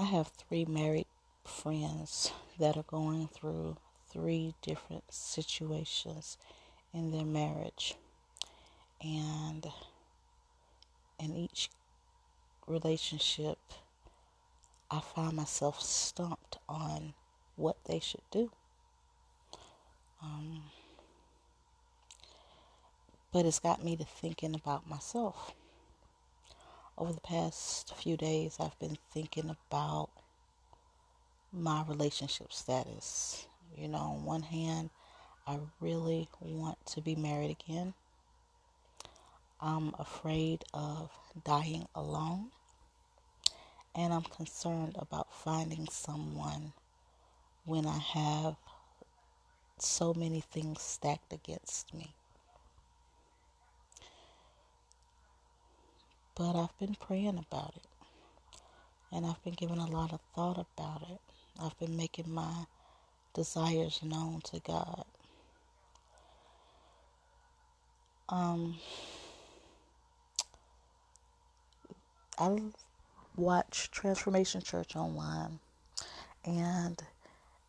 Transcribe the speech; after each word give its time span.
I 0.00 0.04
have 0.04 0.28
three 0.28 0.64
married 0.64 1.08
friends 1.44 2.30
that 2.60 2.76
are 2.76 2.84
going 2.84 3.26
through 3.26 3.78
three 4.08 4.54
different 4.62 5.02
situations 5.12 6.38
in 6.94 7.10
their 7.10 7.24
marriage. 7.24 7.96
And 9.02 9.66
in 11.18 11.34
each 11.34 11.68
relationship, 12.68 13.58
I 14.88 15.00
find 15.00 15.34
myself 15.34 15.82
stumped 15.82 16.58
on 16.68 17.14
what 17.56 17.76
they 17.86 17.98
should 17.98 18.22
do. 18.30 18.52
Um, 20.22 20.62
but 23.32 23.46
it's 23.46 23.58
got 23.58 23.84
me 23.84 23.96
to 23.96 24.04
thinking 24.04 24.54
about 24.54 24.88
myself. 24.88 25.54
Over 27.00 27.12
the 27.12 27.20
past 27.20 27.94
few 27.94 28.16
days, 28.16 28.56
I've 28.58 28.76
been 28.80 28.98
thinking 29.12 29.50
about 29.50 30.08
my 31.52 31.84
relationship 31.86 32.52
status. 32.52 33.46
You 33.76 33.86
know, 33.86 33.98
on 33.98 34.24
one 34.24 34.42
hand, 34.42 34.90
I 35.46 35.60
really 35.80 36.28
want 36.40 36.84
to 36.86 37.00
be 37.00 37.14
married 37.14 37.52
again. 37.52 37.94
I'm 39.60 39.94
afraid 39.96 40.64
of 40.74 41.12
dying 41.44 41.86
alone. 41.94 42.50
And 43.94 44.12
I'm 44.12 44.22
concerned 44.22 44.96
about 44.98 45.32
finding 45.32 45.86
someone 45.92 46.72
when 47.64 47.86
I 47.86 47.98
have 47.98 48.56
so 49.78 50.12
many 50.14 50.40
things 50.40 50.82
stacked 50.82 51.32
against 51.32 51.94
me. 51.94 52.17
But 56.38 56.54
I've 56.54 56.78
been 56.78 56.94
praying 56.94 57.36
about 57.36 57.74
it. 57.74 57.82
And 59.10 59.26
I've 59.26 59.42
been 59.42 59.54
giving 59.54 59.78
a 59.78 59.86
lot 59.86 60.12
of 60.12 60.20
thought 60.36 60.64
about 60.76 61.02
it. 61.10 61.18
I've 61.60 61.76
been 61.80 61.96
making 61.96 62.32
my 62.32 62.66
desires 63.34 64.00
known 64.04 64.40
to 64.42 64.60
God. 64.60 65.04
Um, 68.28 68.76
I 72.38 72.60
watch 73.36 73.90
Transformation 73.90 74.60
Church 74.60 74.94
online, 74.94 75.58
and 76.44 77.02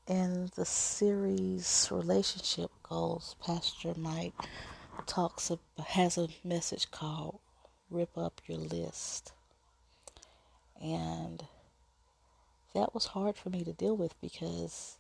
in 0.08 0.52
the 0.56 0.66
series 0.66 1.88
Relationship 1.92 2.70
Goals, 2.84 3.36
Pastor 3.44 3.94
Mike 3.98 4.34
Todd's 5.08 5.52
has 5.88 6.18
a 6.18 6.28
message 6.44 6.92
called 6.92 7.40
"Rip 7.90 8.18
Up 8.18 8.42
Your 8.46 8.58
List," 8.60 9.34
and 10.82 11.46
that 12.74 12.94
was 12.94 13.08
hard 13.08 13.36
for 13.36 13.50
me 13.50 13.64
to 13.64 13.74
deal 13.74 13.96
with 13.98 14.20
because 14.22 14.98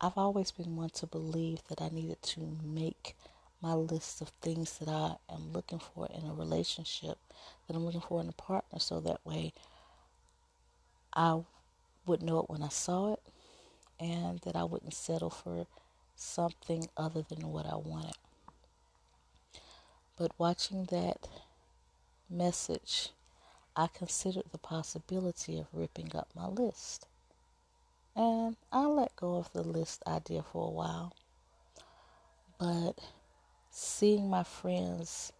I've 0.00 0.18
always 0.18 0.50
been 0.50 0.76
one 0.76 0.90
to 0.90 1.06
believe 1.06 1.62
that 1.68 1.80
I 1.80 1.88
needed 1.88 2.22
to 2.22 2.58
make 2.62 3.16
my 3.60 3.74
list 3.74 4.20
of 4.20 4.28
things 4.40 4.78
that 4.78 4.88
I 4.88 5.16
am 5.32 5.52
looking 5.52 5.78
for 5.78 6.08
in 6.12 6.28
a 6.28 6.34
relationship, 6.34 7.18
that 7.66 7.76
I'm 7.76 7.84
looking 7.84 8.00
for 8.00 8.20
in 8.20 8.28
a 8.28 8.32
partner, 8.32 8.78
so 8.78 9.00
that 9.00 9.24
way 9.24 9.52
I 11.14 11.42
would 12.06 12.22
know 12.22 12.40
it 12.40 12.50
when 12.50 12.62
I 12.62 12.68
saw 12.68 13.12
it 13.14 13.22
and 14.00 14.40
that 14.40 14.56
I 14.56 14.64
wouldn't 14.64 14.94
settle 14.94 15.30
for 15.30 15.66
something 16.16 16.88
other 16.96 17.22
than 17.22 17.52
what 17.52 17.66
I 17.66 17.76
wanted. 17.76 18.16
But 20.16 20.32
watching 20.38 20.86
that 20.86 21.28
message, 22.32 23.10
I 23.76 23.86
considered 23.86 24.44
the 24.50 24.58
possibility 24.58 25.58
of 25.58 25.66
ripping 25.72 26.10
up 26.14 26.28
my 26.34 26.46
list. 26.46 27.06
And 28.14 28.56
I 28.72 28.86
let 28.86 29.16
go 29.16 29.36
of 29.36 29.52
the 29.52 29.62
list 29.62 30.02
idea 30.06 30.42
for 30.42 30.66
a 30.66 30.70
while. 30.70 31.14
But 32.58 32.98
seeing 33.70 34.28
my 34.28 34.42
friends 34.42 35.32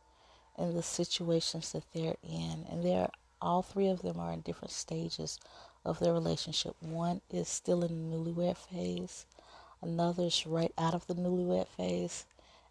and 0.56 0.77
the 0.77 0.83
situations 0.83 1.72
that 1.72 1.84
they're 1.93 2.16
in, 2.22 2.66
and 2.71 2.84
they're 2.84 3.11
all 3.41 3.62
three 3.62 3.89
of 3.89 4.03
them 4.03 4.21
are 4.21 4.33
in 4.33 4.41
different 4.41 4.71
stages 4.71 5.39
of 5.84 5.99
their 5.99 6.12
relationship. 6.12 6.77
One 6.81 7.21
is 7.31 7.49
still 7.49 7.83
in 7.84 8.11
the 8.11 8.16
newlywed 8.16 8.56
phase, 8.56 9.27
another's 9.83 10.47
right 10.47 10.72
out 10.78 10.95
of 10.95 11.06
the 11.06 11.15
newlywed 11.15 11.66
phase, 11.66 12.25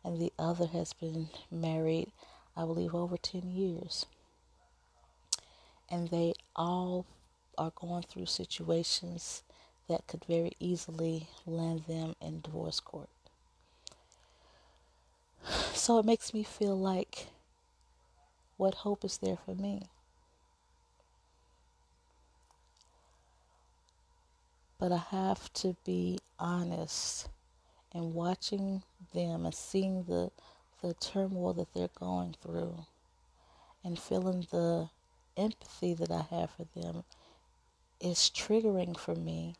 and 0.04 0.20
the 0.20 0.32
other 0.40 0.68
has 0.68 0.94
been 0.94 1.30
married, 1.52 2.12
I 2.56 2.62
believe, 2.62 2.96
over 2.96 3.18
10 3.18 3.52
years. 3.52 4.06
And 5.92 6.08
they 6.08 6.34
all 6.56 7.06
are 7.58 7.74
going 7.76 8.04
through 8.04 8.26
situations 8.26 9.44
that 9.90 10.08
could 10.08 10.24
very 10.26 10.54
easily 10.60 11.28
land 11.46 11.84
them 11.88 12.16
in 12.22 12.42
divorce 12.42 12.80
court. 12.80 13.10
So 15.74 15.98
it 16.00 16.06
makes 16.06 16.34
me 16.34 16.44
feel 16.44 16.78
like 16.80 17.28
what 18.58 18.76
hope 18.76 19.04
is 19.04 19.18
there 19.18 19.38
for 19.44 19.56
me? 19.56 19.88
But 24.80 24.92
I 24.92 24.98
have 24.98 25.52
to 25.54 25.76
be 25.84 26.20
honest 26.40 27.28
in 27.94 28.14
watching 28.14 28.84
them 29.14 29.46
and 29.46 29.54
seeing 29.54 30.04
the 30.04 30.32
the 30.82 30.94
turmoil 30.96 31.54
that 31.54 31.74
they're 31.74 31.90
going 32.00 32.36
through 32.42 32.86
and 33.84 34.00
feeling 34.00 34.48
the 34.52 34.90
empathy 35.38 35.94
that 35.94 36.12
I 36.12 36.26
have 36.36 36.52
for 36.52 36.66
them 36.76 37.04
is 38.00 38.32
triggering 38.34 38.98
for 38.98 39.16
me 39.16 39.56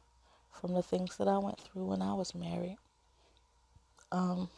from 0.52 0.74
the 0.74 0.84
things 0.84 1.18
that 1.18 1.28
I 1.28 1.38
went 1.38 1.60
through 1.60 1.86
when 1.86 2.02
I 2.02 2.14
was 2.14 2.36
married. 2.36 2.78
Um, 4.12 4.50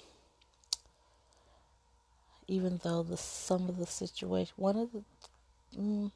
even 2.47 2.79
though 2.83 3.03
the 3.03 3.17
some 3.17 3.69
of 3.69 3.77
the 3.77 3.85
situation, 3.85 4.53
one 4.57 4.77
of 4.77 4.91
the, 4.91 5.03
mm, 5.77 6.11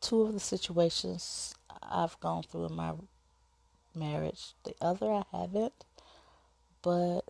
two 0.00 0.22
of 0.22 0.32
the 0.32 0.40
situations 0.40 1.54
I've 1.82 2.18
gone 2.20 2.42
through 2.42 2.66
in 2.66 2.74
my 2.74 2.92
marriage, 3.94 4.54
the 4.64 4.74
other 4.80 5.10
I 5.10 5.24
haven't, 5.32 5.84
but 6.82 7.22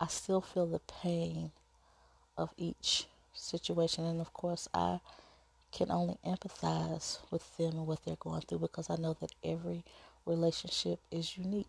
I 0.00 0.06
still 0.08 0.40
feel 0.40 0.66
the 0.66 0.80
pain 0.80 1.52
of 2.36 2.50
each 2.56 3.06
situation, 3.32 4.04
and 4.04 4.20
of 4.20 4.32
course 4.32 4.68
I 4.74 5.00
can 5.72 5.90
only 5.90 6.16
empathize 6.24 7.18
with 7.30 7.56
them 7.56 7.72
and 7.72 7.86
what 7.86 8.04
they're 8.04 8.16
going 8.16 8.40
through 8.42 8.60
because 8.60 8.90
I 8.90 8.96
know 8.96 9.16
that 9.20 9.32
every 9.44 9.84
relationship 10.24 11.00
is 11.10 11.36
unique. 11.36 11.66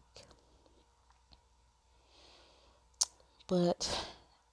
But 3.47 4.07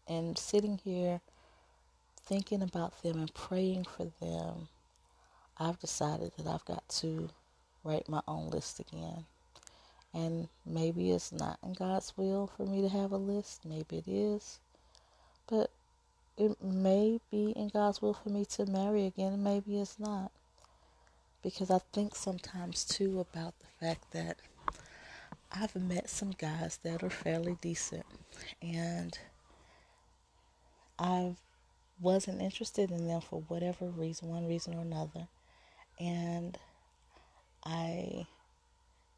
and 0.07 0.39
sitting 0.39 0.79
here 0.85 1.21
thinking 2.23 2.63
about 2.63 3.03
them 3.03 3.19
and 3.19 3.35
praying 3.35 3.85
for 3.85 4.05
them, 4.21 4.69
I've 5.59 5.79
decided 5.79 6.33
that 6.37 6.47
I've 6.47 6.65
got 6.65 6.89
to 7.01 7.31
write 7.83 8.09
my 8.09 8.23
own 8.27 8.51
list 8.51 8.81
again. 8.81 9.25
And 10.13 10.49
maybe 10.65 11.11
it's 11.11 11.33
not 11.33 11.59
in 11.63 11.73
God's 11.73 12.13
will 12.17 12.47
for 12.47 12.65
me 12.65 12.83
to 12.83 12.89
have 12.89 13.13
a 13.13 13.17
list. 13.17 13.65
Maybe 13.65 13.99
it 13.99 14.09
is. 14.09 14.61
But 15.49 15.71
it 16.37 16.63
may 16.63 17.21
be 17.31 17.53
in 17.57 17.69
God's 17.69 18.03
will 18.03 18.15
for 18.15 18.29
me 18.29 18.45
to 18.47 18.67
marry 18.67 19.07
again. 19.07 19.43
Maybe 19.43 19.81
it's 19.81 19.99
not. 19.99 20.33
Because 21.43 21.71
I 21.71 21.79
think 21.93 22.15
sometimes 22.15 22.85
too 22.85 23.21
about 23.21 23.55
the 23.61 23.87
fact 23.87 24.13
that 24.13 24.39
I've 25.53 25.77
met 25.77 26.09
some 26.09 26.31
guys 26.31 26.79
that 26.83 27.03
are 27.03 27.11
fairly 27.11 27.57
decent. 27.61 28.07
And 28.63 29.17
I 30.99 31.37
wasn't 32.01 32.41
interested 32.41 32.91
in 32.91 33.07
them 33.07 33.21
for 33.21 33.43
whatever 33.49 33.87
reason, 33.87 34.29
one 34.29 34.49
reason 34.49 34.75
or 34.75 34.81
another. 34.81 35.29
And 36.01 36.59
I 37.65 38.27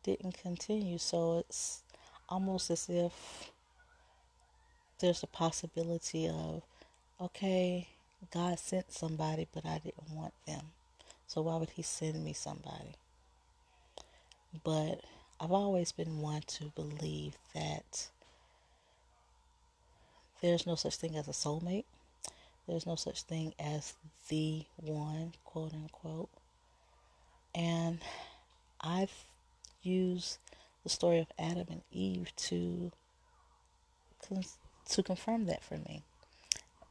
didn't 0.02 0.36
continue. 0.38 0.98
So 0.98 1.38
it's 1.38 1.82
almost 2.28 2.70
as 2.70 2.88
if 2.88 3.50
there's 5.00 5.22
a 5.22 5.26
possibility 5.26 6.28
of, 6.28 6.62
okay, 7.20 7.88
God 8.32 8.58
sent 8.58 8.92
somebody, 8.92 9.46
but 9.52 9.64
I 9.64 9.78
didn't 9.78 10.10
want 10.12 10.34
them. 10.46 10.72
So 11.26 11.42
why 11.42 11.56
would 11.56 11.70
He 11.70 11.82
send 11.82 12.24
me 12.24 12.32
somebody? 12.32 12.94
But 14.64 15.00
I've 15.40 15.52
always 15.52 15.92
been 15.92 16.20
one 16.20 16.42
to 16.42 16.64
believe 16.74 17.36
that 17.54 18.08
there's 20.40 20.66
no 20.66 20.74
such 20.74 20.96
thing 20.96 21.16
as 21.16 21.28
a 21.28 21.32
soulmate. 21.32 21.84
There's 22.66 22.86
no 22.86 22.96
such 22.96 23.22
thing 23.22 23.54
as 23.58 23.94
the 24.28 24.64
one, 24.76 25.32
quote 25.44 25.72
unquote. 25.72 26.30
And 27.54 28.00
I've 28.80 29.12
used 29.82 30.38
the 30.82 30.90
story 30.90 31.18
of 31.18 31.28
Adam 31.38 31.66
and 31.70 31.82
Eve 31.90 32.34
to 32.36 32.92
to 34.88 35.02
confirm 35.02 35.46
that 35.46 35.62
for 35.62 35.76
me. 35.76 36.02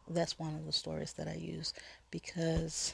That's 0.08 0.38
one 0.38 0.56
of 0.56 0.66
the 0.66 0.72
stories 0.72 1.14
that 1.14 1.28
I 1.28 1.34
use 1.34 1.74
because 2.12 2.94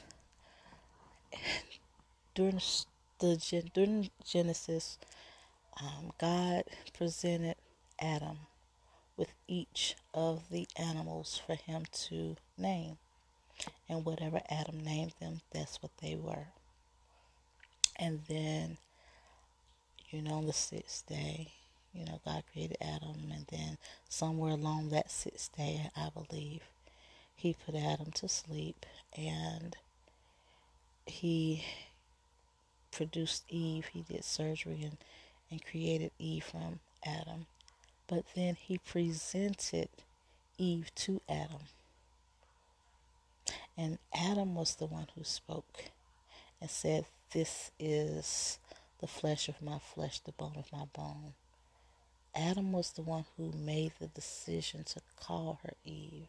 during 2.34 2.60
the 3.18 3.70
during 3.74 4.10
Genesis, 4.24 4.98
um, 5.80 6.12
God 6.18 6.64
presented 6.96 7.56
Adam 8.00 8.38
with 9.16 9.32
each 9.46 9.94
of 10.14 10.48
the 10.50 10.66
animals 10.76 11.40
for 11.46 11.54
him 11.54 11.84
to 11.92 12.36
name. 12.58 12.98
And 13.88 14.04
whatever 14.04 14.40
Adam 14.50 14.82
named 14.82 15.12
them, 15.20 15.40
that's 15.52 15.80
what 15.82 15.92
they 16.00 16.16
were. 16.16 16.46
And 17.96 18.20
then, 18.28 18.78
you 20.10 20.22
know, 20.22 20.34
on 20.34 20.46
the 20.46 20.52
sixth 20.52 21.06
day, 21.06 21.52
you 21.92 22.04
know, 22.06 22.20
God 22.24 22.42
created 22.52 22.78
Adam. 22.80 23.30
And 23.32 23.46
then 23.50 23.78
somewhere 24.08 24.52
along 24.52 24.88
that 24.88 25.10
sixth 25.10 25.54
day, 25.56 25.90
I 25.94 26.08
believe, 26.08 26.62
he 27.34 27.54
put 27.66 27.74
Adam 27.74 28.10
to 28.12 28.28
sleep 28.28 28.86
and 29.16 29.76
he 31.06 31.64
produced 32.90 33.44
Eve. 33.48 33.86
He 33.86 34.02
did 34.02 34.24
surgery 34.24 34.82
and, 34.82 34.98
and 35.50 35.64
created 35.64 36.12
Eve 36.18 36.44
from 36.44 36.80
Adam. 37.04 37.46
But 38.06 38.24
then 38.34 38.56
he 38.60 38.78
presented 38.78 39.88
Eve 40.58 40.94
to 40.96 41.20
Adam. 41.28 41.62
And 43.76 43.98
Adam 44.14 44.54
was 44.54 44.76
the 44.76 44.86
one 44.86 45.08
who 45.14 45.24
spoke 45.24 45.84
and 46.60 46.70
said, 46.70 47.06
This 47.32 47.70
is 47.78 48.58
the 49.00 49.06
flesh 49.06 49.48
of 49.48 49.60
my 49.62 49.78
flesh, 49.78 50.20
the 50.20 50.32
bone 50.32 50.56
of 50.56 50.70
my 50.72 50.84
bone. 50.92 51.34
Adam 52.34 52.72
was 52.72 52.92
the 52.92 53.02
one 53.02 53.24
who 53.36 53.52
made 53.52 53.92
the 53.98 54.06
decision 54.06 54.84
to 54.84 55.00
call 55.20 55.58
her 55.64 55.72
Eve. 55.84 56.28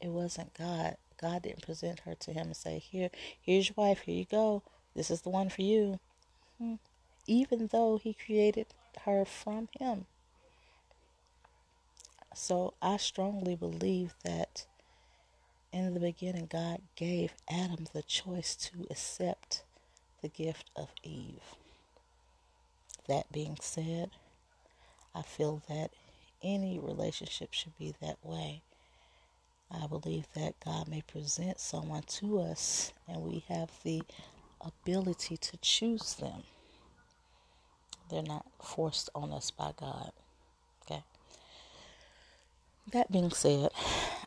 It 0.00 0.08
wasn't 0.08 0.54
God. 0.54 0.96
God 1.20 1.42
didn't 1.42 1.62
present 1.62 2.00
her 2.00 2.14
to 2.14 2.32
him 2.32 2.48
and 2.48 2.56
say, 2.56 2.78
Here, 2.78 3.10
here's 3.40 3.68
your 3.68 3.74
wife, 3.76 4.00
here 4.00 4.16
you 4.16 4.26
go. 4.26 4.62
This 4.94 5.10
is 5.10 5.22
the 5.22 5.30
one 5.30 5.48
for 5.48 5.62
you. 5.62 5.98
Hmm. 6.58 6.74
Even 7.26 7.68
though 7.72 7.98
he 7.98 8.14
created 8.14 8.66
her 9.04 9.24
from 9.24 9.68
him. 9.78 10.06
So 12.34 12.74
I 12.82 12.98
strongly 12.98 13.56
believe 13.56 14.14
that 14.24 14.66
in 15.72 15.94
the 15.94 16.00
beginning, 16.00 16.48
God 16.50 16.82
gave 16.94 17.34
Adam 17.50 17.86
the 17.92 18.02
choice 18.02 18.54
to 18.56 18.86
accept 18.90 19.62
the 20.22 20.28
gift 20.28 20.70
of 20.76 20.88
Eve. 21.02 21.54
That 23.08 23.30
being 23.32 23.58
said, 23.60 24.10
I 25.14 25.22
feel 25.22 25.62
that 25.68 25.90
any 26.42 26.78
relationship 26.78 27.52
should 27.52 27.76
be 27.78 27.94
that 28.00 28.18
way. 28.22 28.62
I 29.70 29.86
believe 29.86 30.26
that 30.34 30.54
God 30.64 30.88
may 30.88 31.02
present 31.02 31.58
someone 31.58 32.02
to 32.02 32.40
us 32.40 32.92
and 33.08 33.22
we 33.22 33.44
have 33.48 33.70
the 33.82 34.02
ability 34.60 35.36
to 35.36 35.56
choose 35.58 36.14
them. 36.14 36.44
They're 38.10 38.22
not 38.22 38.46
forced 38.62 39.10
on 39.14 39.32
us 39.32 39.50
by 39.50 39.72
God. 39.76 40.12
Okay. 40.82 41.02
That 42.92 43.10
being 43.10 43.30
said, 43.30 43.70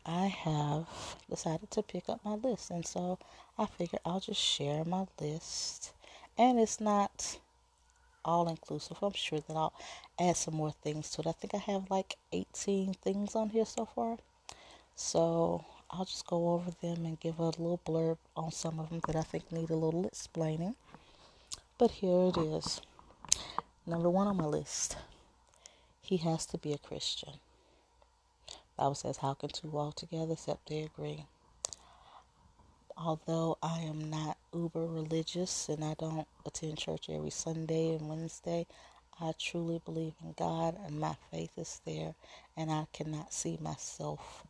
I 0.06 0.28
have 0.28 0.88
decided 1.30 1.72
to 1.72 1.82
pick 1.82 2.10
up 2.10 2.20
my 2.26 2.34
list, 2.34 2.72
and 2.72 2.86
so 2.86 3.20
I 3.58 3.66
figured 3.66 4.02
I'll 4.06 4.20
just 4.20 4.42
share 4.42 4.84
my 4.84 5.06
list. 5.22 5.94
And 6.38 6.60
it's 6.60 6.82
not 6.82 7.38
all 8.26 8.50
inclusive. 8.50 8.98
I'm 9.02 9.14
sure 9.14 9.40
that 9.40 9.56
I'll 9.56 9.74
add 10.20 10.36
some 10.36 10.56
more 10.56 10.72
things 10.72 11.10
to 11.12 11.22
it. 11.22 11.28
I 11.28 11.32
think 11.32 11.54
I 11.54 11.58
have 11.58 11.90
like 11.90 12.16
18 12.34 12.96
things 12.96 13.36
on 13.36 13.50
here 13.50 13.66
so 13.66 13.86
far. 13.86 14.18
So 15.02 15.64
I'll 15.90 16.04
just 16.04 16.28
go 16.28 16.50
over 16.50 16.72
them 16.72 17.06
and 17.06 17.18
give 17.18 17.40
a 17.40 17.46
little 17.46 17.80
blurb 17.86 18.18
on 18.36 18.52
some 18.52 18.82
of 18.82 18.90
them 18.90 19.00
that 19.08 19.16
I 19.16 19.22
think 19.22 19.50
need 19.50 19.70
a 19.70 19.76
little 19.76 20.06
explaining. 20.06 20.76
But 21.78 21.90
here 21.90 22.28
it 22.28 22.38
is. 22.38 22.82
Number 23.88 24.10
one 24.10 24.28
on 24.28 24.36
my 24.36 24.46
list. 24.46 24.98
He 26.02 26.18
has 26.18 26.46
to 26.48 26.58
be 26.58 26.74
a 26.74 26.78
Christian. 26.78 27.36
Bible 28.78 28.94
says, 28.94 29.18
How 29.18 29.36
can 29.36 29.50
two 29.50 29.70
walk 29.70 29.96
together 29.96 30.34
except 30.34 30.68
they 30.68 30.82
agree? 30.82 31.24
Although 32.98 33.58
I 33.64 33.80
am 33.80 34.10
not 34.10 34.38
uber 34.54 34.86
religious 34.86 35.70
and 35.70 35.82
I 35.82 35.94
don't 35.98 36.28
attend 36.46 36.78
church 36.78 37.10
every 37.10 37.30
Sunday 37.30 37.96
and 37.96 38.10
Wednesday, 38.10 38.68
I 39.18 39.32
truly 39.40 39.82
believe 39.86 40.16
in 40.22 40.34
God 40.38 40.76
and 40.86 41.00
my 41.00 41.16
faith 41.32 41.52
is 41.58 41.80
there, 41.86 42.16
and 42.58 42.70
I 42.70 42.86
cannot 42.92 43.34
see 43.34 43.58
myself 43.62 44.44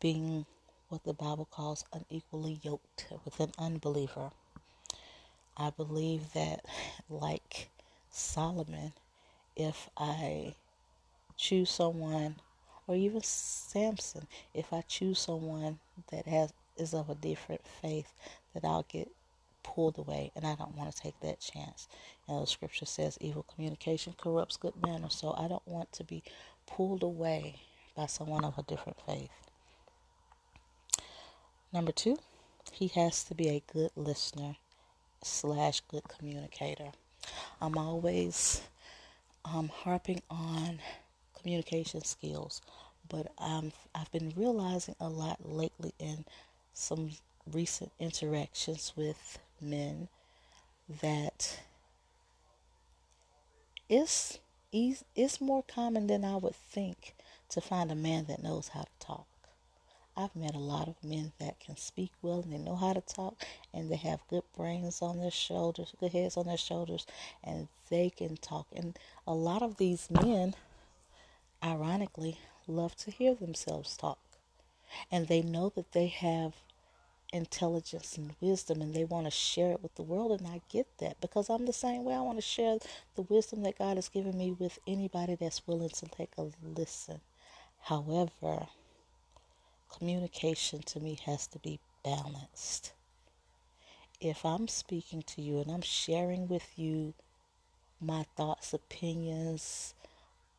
being 0.00 0.46
what 0.88 1.04
the 1.04 1.12
Bible 1.12 1.46
calls 1.50 1.84
unequally 1.92 2.60
yoked 2.62 3.06
with 3.24 3.40
an 3.40 3.52
unbeliever. 3.58 4.30
I 5.56 5.70
believe 5.70 6.32
that, 6.34 6.64
like 7.08 7.70
Solomon, 8.10 8.92
if 9.56 9.90
I 9.96 10.54
choose 11.36 11.70
someone 11.70 12.36
or 12.86 12.94
even 12.94 13.22
Samson, 13.22 14.26
if 14.54 14.72
I 14.72 14.82
choose 14.82 15.18
someone 15.18 15.80
that 16.10 16.26
has 16.26 16.52
is 16.76 16.94
of 16.94 17.10
a 17.10 17.14
different 17.14 17.66
faith, 17.82 18.12
that 18.54 18.64
I'll 18.64 18.86
get 18.88 19.10
pulled 19.64 19.98
away, 19.98 20.30
and 20.36 20.46
I 20.46 20.54
don't 20.54 20.76
want 20.76 20.94
to 20.94 21.02
take 21.02 21.18
that 21.20 21.40
chance. 21.40 21.88
And 22.26 22.40
the 22.42 22.46
scripture 22.46 22.86
says, 22.86 23.18
"Evil 23.20 23.42
communication 23.42 24.14
corrupts 24.16 24.56
good 24.56 24.74
manners," 24.80 25.16
so 25.16 25.34
I 25.36 25.48
don't 25.48 25.66
want 25.66 25.92
to 25.92 26.04
be 26.04 26.22
pulled 26.66 27.02
away 27.02 27.56
by 27.96 28.06
someone 28.06 28.44
of 28.44 28.56
a 28.56 28.62
different 28.62 29.00
faith. 29.04 29.47
Number 31.72 31.92
two, 31.92 32.18
he 32.72 32.88
has 32.88 33.24
to 33.24 33.34
be 33.34 33.48
a 33.48 33.62
good 33.72 33.90
listener 33.94 34.56
slash 35.22 35.80
good 35.88 36.04
communicator. 36.08 36.92
I'm 37.60 37.76
always 37.76 38.62
um, 39.44 39.68
harping 39.68 40.22
on 40.30 40.78
communication 41.38 42.04
skills. 42.04 42.62
But 43.08 43.32
I'm, 43.38 43.72
I've 43.94 44.10
been 44.12 44.32
realizing 44.36 44.94
a 45.00 45.08
lot 45.08 45.38
lately 45.42 45.94
in 45.98 46.24
some 46.72 47.10
recent 47.50 47.90
interactions 47.98 48.92
with 48.96 49.38
men 49.60 50.08
that 51.00 51.60
it's 53.88 54.38
it's 54.72 55.40
more 55.40 55.64
common 55.66 56.06
than 56.06 56.24
I 56.24 56.36
would 56.36 56.54
think 56.54 57.14
to 57.48 57.60
find 57.60 57.90
a 57.90 57.94
man 57.94 58.26
that 58.28 58.42
knows 58.42 58.68
how 58.68 58.82
to 58.82 59.06
talk. 59.06 59.37
I've 60.18 60.34
met 60.34 60.56
a 60.56 60.58
lot 60.58 60.88
of 60.88 60.96
men 61.04 61.30
that 61.38 61.60
can 61.60 61.76
speak 61.76 62.10
well 62.22 62.40
and 62.40 62.52
they 62.52 62.58
know 62.58 62.74
how 62.74 62.92
to 62.92 63.00
talk 63.00 63.40
and 63.72 63.88
they 63.88 63.96
have 63.96 64.26
good 64.28 64.42
brains 64.56 65.00
on 65.00 65.20
their 65.20 65.30
shoulders, 65.30 65.94
good 66.00 66.10
heads 66.10 66.36
on 66.36 66.46
their 66.46 66.56
shoulders, 66.56 67.06
and 67.44 67.68
they 67.88 68.10
can 68.10 68.36
talk. 68.36 68.66
And 68.74 68.98
a 69.28 69.34
lot 69.34 69.62
of 69.62 69.76
these 69.76 70.10
men 70.10 70.56
ironically, 71.62 72.38
love 72.66 72.96
to 72.96 73.12
hear 73.12 73.34
themselves 73.34 73.96
talk. 73.96 74.18
And 75.10 75.28
they 75.28 75.40
know 75.40 75.70
that 75.76 75.92
they 75.92 76.08
have 76.08 76.54
intelligence 77.32 78.16
and 78.16 78.34
wisdom 78.40 78.80
and 78.80 78.94
they 78.94 79.04
want 79.04 79.26
to 79.26 79.30
share 79.30 79.72
it 79.72 79.82
with 79.82 79.94
the 79.94 80.02
world. 80.02 80.40
And 80.40 80.48
I 80.48 80.62
get 80.68 80.86
that 80.98 81.20
because 81.20 81.48
I'm 81.48 81.66
the 81.66 81.72
same 81.72 82.04
way. 82.04 82.14
I 82.14 82.22
want 82.22 82.38
to 82.38 82.42
share 82.42 82.78
the 83.14 83.22
wisdom 83.22 83.62
that 83.62 83.78
God 83.78 83.96
has 83.96 84.08
given 84.08 84.36
me 84.36 84.50
with 84.58 84.80
anybody 84.86 85.36
that's 85.36 85.66
willing 85.66 85.90
to 85.90 86.06
take 86.06 86.32
a 86.38 86.50
listen. 86.62 87.20
However, 87.82 88.66
communication 89.96 90.80
to 90.82 91.00
me 91.00 91.18
has 91.26 91.46
to 91.48 91.58
be 91.58 91.80
balanced. 92.04 92.92
If 94.20 94.44
I'm 94.44 94.68
speaking 94.68 95.22
to 95.28 95.42
you 95.42 95.60
and 95.60 95.70
I'm 95.70 95.82
sharing 95.82 96.48
with 96.48 96.66
you 96.76 97.14
my 98.00 98.24
thoughts, 98.36 98.72
opinions, 98.72 99.94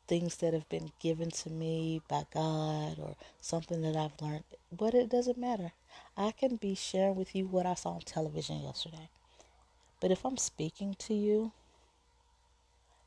things 0.07 0.37
that 0.37 0.53
have 0.53 0.67
been 0.69 0.91
given 0.99 1.29
to 1.29 1.49
me 1.49 2.01
by 2.09 2.23
God 2.33 2.97
or 2.99 3.15
something 3.41 3.81
that 3.83 3.95
I've 3.95 4.21
learned, 4.21 4.43
but 4.71 4.93
it 4.93 5.09
doesn't 5.09 5.37
matter. 5.37 5.71
I 6.17 6.31
can 6.31 6.55
be 6.55 6.75
sharing 6.75 7.15
with 7.15 7.35
you 7.35 7.45
what 7.45 7.65
I 7.65 7.75
saw 7.75 7.91
on 7.91 8.01
television 8.01 8.61
yesterday. 8.61 9.09
But 9.99 10.11
if 10.11 10.25
I'm 10.25 10.37
speaking 10.37 10.95
to 10.99 11.13
you, 11.13 11.51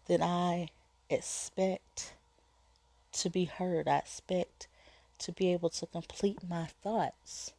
then 0.07 0.23
I 0.23 0.69
expect 1.11 2.15
to 3.13 3.31
be 3.31 3.45
heard. 3.45 3.89
I 3.89 3.99
expect 3.99 4.69
to 5.23 5.33
be 5.33 5.53
able 5.53 5.71
to 5.71 5.87
complete 5.87 6.39
my 6.49 6.67
thoughts. 6.83 7.53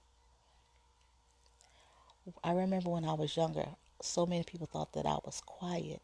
I 2.43 2.51
remember 2.51 2.89
when 2.89 3.05
I 3.05 3.13
was 3.13 3.35
younger, 3.37 3.67
so 4.01 4.25
many 4.25 4.43
people 4.43 4.67
thought 4.67 4.93
that 4.93 5.05
I 5.05 5.17
was 5.25 5.41
quiet. 5.45 6.01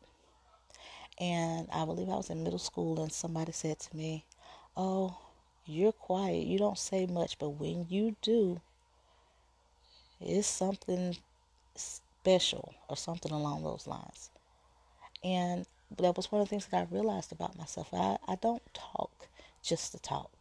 And 1.19 1.67
I 1.71 1.85
believe 1.85 2.09
I 2.09 2.15
was 2.15 2.29
in 2.29 2.43
middle 2.43 2.59
school, 2.59 3.01
and 3.01 3.11
somebody 3.11 3.51
said 3.51 3.79
to 3.79 3.95
me, 3.95 4.25
Oh, 4.75 5.17
you're 5.65 5.91
quiet. 5.91 6.47
You 6.47 6.57
don't 6.57 6.77
say 6.77 7.05
much, 7.05 7.37
but 7.37 7.49
when 7.49 7.85
you 7.89 8.15
do, 8.21 8.61
it's 10.21 10.47
something 10.47 11.17
special 11.75 12.75
or 12.89 12.97
something 12.97 13.31
along 13.31 13.63
those 13.63 13.87
lines. 13.87 14.29
And 15.23 15.65
that 15.97 16.17
was 16.17 16.31
one 16.31 16.41
of 16.41 16.47
the 16.47 16.49
things 16.49 16.67
that 16.67 16.77
I 16.77 16.93
realized 16.95 17.31
about 17.31 17.57
myself. 17.57 17.93
I, 17.93 18.17
I 18.27 18.35
don't 18.35 18.63
talk 18.73 19.27
just 19.63 19.91
to 19.93 19.99
talk. 19.99 20.38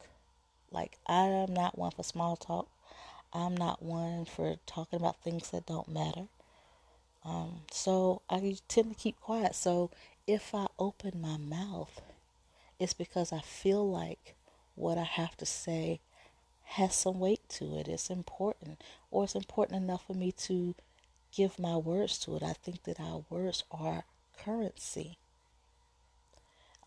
Like, 0.70 0.98
I 1.06 1.24
am 1.26 1.54
not 1.54 1.78
one 1.78 1.90
for 1.90 2.02
small 2.02 2.36
talk. 2.36 2.68
I'm 3.32 3.56
not 3.56 3.82
one 3.82 4.24
for 4.24 4.56
talking 4.66 4.98
about 4.98 5.22
things 5.22 5.50
that 5.50 5.66
don't 5.66 5.88
matter. 5.88 6.28
Um, 7.24 7.62
so 7.70 8.22
I 8.30 8.56
tend 8.68 8.90
to 8.90 8.94
keep 8.94 9.20
quiet. 9.20 9.54
So 9.54 9.90
if 10.26 10.54
I 10.54 10.66
open 10.78 11.20
my 11.20 11.36
mouth, 11.36 12.00
it's 12.78 12.94
because 12.94 13.32
I 13.32 13.40
feel 13.40 13.88
like 13.88 14.34
what 14.74 14.98
I 14.98 15.04
have 15.04 15.36
to 15.38 15.46
say 15.46 16.00
has 16.64 16.94
some 16.94 17.18
weight 17.18 17.48
to 17.48 17.78
it. 17.78 17.88
It's 17.88 18.10
important, 18.10 18.82
or 19.10 19.24
it's 19.24 19.34
important 19.34 19.82
enough 19.82 20.06
for 20.06 20.14
me 20.14 20.32
to 20.32 20.74
give 21.34 21.58
my 21.58 21.76
words 21.76 22.18
to 22.20 22.36
it. 22.36 22.42
I 22.42 22.52
think 22.52 22.84
that 22.84 23.00
our 23.00 23.24
words 23.30 23.64
are 23.70 24.04
currency. 24.38 25.18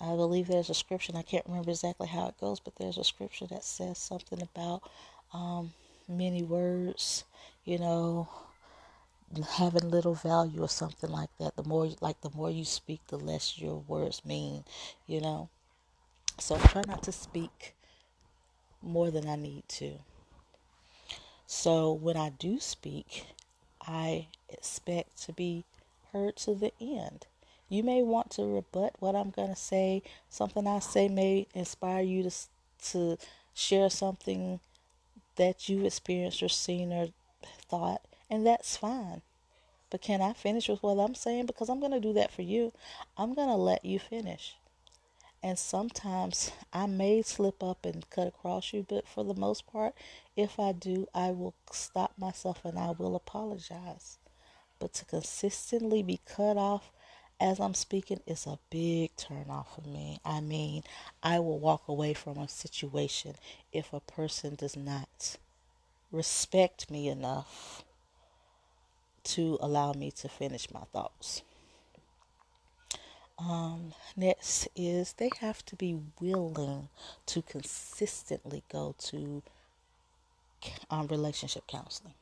I 0.01 0.15
believe 0.15 0.47
there's 0.47 0.71
a 0.71 0.73
scripture, 0.73 1.13
I 1.15 1.21
can't 1.21 1.45
remember 1.45 1.69
exactly 1.69 2.07
how 2.07 2.27
it 2.27 2.39
goes, 2.39 2.59
but 2.59 2.75
there's 2.77 2.97
a 2.97 3.03
scripture 3.03 3.45
that 3.47 3.63
says 3.63 3.99
something 3.99 4.41
about 4.41 4.81
um, 5.31 5.73
many 6.07 6.41
words, 6.41 7.23
you 7.65 7.77
know, 7.77 8.27
having 9.57 9.91
little 9.91 10.15
value 10.15 10.63
or 10.63 10.69
something 10.69 11.11
like 11.11 11.29
that. 11.39 11.55
The 11.55 11.63
more, 11.63 11.89
like, 12.01 12.19
the 12.21 12.31
more 12.31 12.49
you 12.49 12.65
speak, 12.65 13.01
the 13.07 13.17
less 13.17 13.59
your 13.59 13.83
words 13.87 14.25
mean, 14.25 14.63
you 15.05 15.21
know. 15.21 15.49
So 16.39 16.55
I 16.55 16.59
try 16.59 16.81
not 16.87 17.03
to 17.03 17.11
speak 17.11 17.75
more 18.81 19.11
than 19.11 19.29
I 19.29 19.35
need 19.35 19.69
to. 19.69 19.99
So 21.45 21.91
when 21.91 22.17
I 22.17 22.29
do 22.29 22.59
speak, 22.59 23.25
I 23.81 24.29
expect 24.49 25.21
to 25.23 25.33
be 25.33 25.65
heard 26.11 26.37
to 26.37 26.55
the 26.55 26.73
end. 26.81 27.27
You 27.71 27.83
may 27.83 28.03
want 28.03 28.31
to 28.31 28.43
rebut 28.43 28.97
what 28.99 29.15
I'm 29.15 29.29
going 29.29 29.47
to 29.47 29.55
say. 29.55 30.03
Something 30.29 30.67
I 30.67 30.79
say 30.79 31.07
may 31.07 31.47
inspire 31.53 32.03
you 32.03 32.23
to 32.23 32.31
to 32.91 33.17
share 33.53 33.89
something 33.89 34.59
that 35.37 35.69
you 35.69 35.85
experienced 35.85 36.43
or 36.43 36.49
seen 36.49 36.91
or 36.91 37.07
thought, 37.69 38.01
and 38.29 38.45
that's 38.45 38.75
fine. 38.75 39.21
But 39.89 40.01
can 40.01 40.21
I 40.21 40.33
finish 40.33 40.67
with 40.67 40.83
what 40.83 40.99
I'm 40.99 41.15
saying? 41.15 41.45
Because 41.45 41.69
I'm 41.69 41.79
going 41.79 41.93
to 41.93 42.01
do 42.01 42.11
that 42.11 42.33
for 42.33 42.41
you. 42.41 42.73
I'm 43.17 43.33
going 43.33 43.47
to 43.47 43.55
let 43.55 43.85
you 43.85 43.99
finish. 43.99 44.55
And 45.41 45.57
sometimes 45.57 46.51
I 46.73 46.87
may 46.87 47.21
slip 47.21 47.63
up 47.63 47.85
and 47.85 48.09
cut 48.09 48.27
across 48.27 48.73
you, 48.73 48.85
but 48.87 49.07
for 49.07 49.23
the 49.23 49.33
most 49.33 49.65
part, 49.65 49.95
if 50.35 50.59
I 50.59 50.73
do, 50.73 51.07
I 51.15 51.31
will 51.31 51.53
stop 51.71 52.11
myself 52.17 52.65
and 52.65 52.77
I 52.77 52.91
will 52.91 53.15
apologize. 53.15 54.17
But 54.77 54.91
to 54.95 55.05
consistently 55.05 56.03
be 56.03 56.19
cut 56.25 56.57
off 56.57 56.91
as 57.41 57.59
I'm 57.59 57.73
speaking 57.73 58.21
it's 58.27 58.45
a 58.45 58.59
big 58.69 59.15
turn 59.17 59.47
off 59.49 59.75
for 59.75 59.89
me. 59.89 60.19
I 60.23 60.39
mean, 60.39 60.83
I 61.23 61.39
will 61.39 61.59
walk 61.59 61.87
away 61.87 62.13
from 62.13 62.37
a 62.37 62.47
situation 62.47 63.35
if 63.73 63.91
a 63.91 63.99
person 63.99 64.55
does 64.55 64.77
not 64.77 65.37
respect 66.11 66.91
me 66.91 67.09
enough 67.09 67.83
to 69.23 69.57
allow 69.59 69.93
me 69.93 70.11
to 70.11 70.29
finish 70.29 70.71
my 70.71 70.81
thoughts. 70.93 71.41
Um, 73.39 73.93
next 74.15 74.67
is 74.75 75.13
they 75.13 75.31
have 75.39 75.65
to 75.65 75.75
be 75.75 75.99
willing 76.19 76.89
to 77.25 77.41
consistently 77.41 78.63
go 78.71 78.93
to 79.05 79.41
um, 80.91 81.07
relationship 81.07 81.65
counseling. 81.65 82.13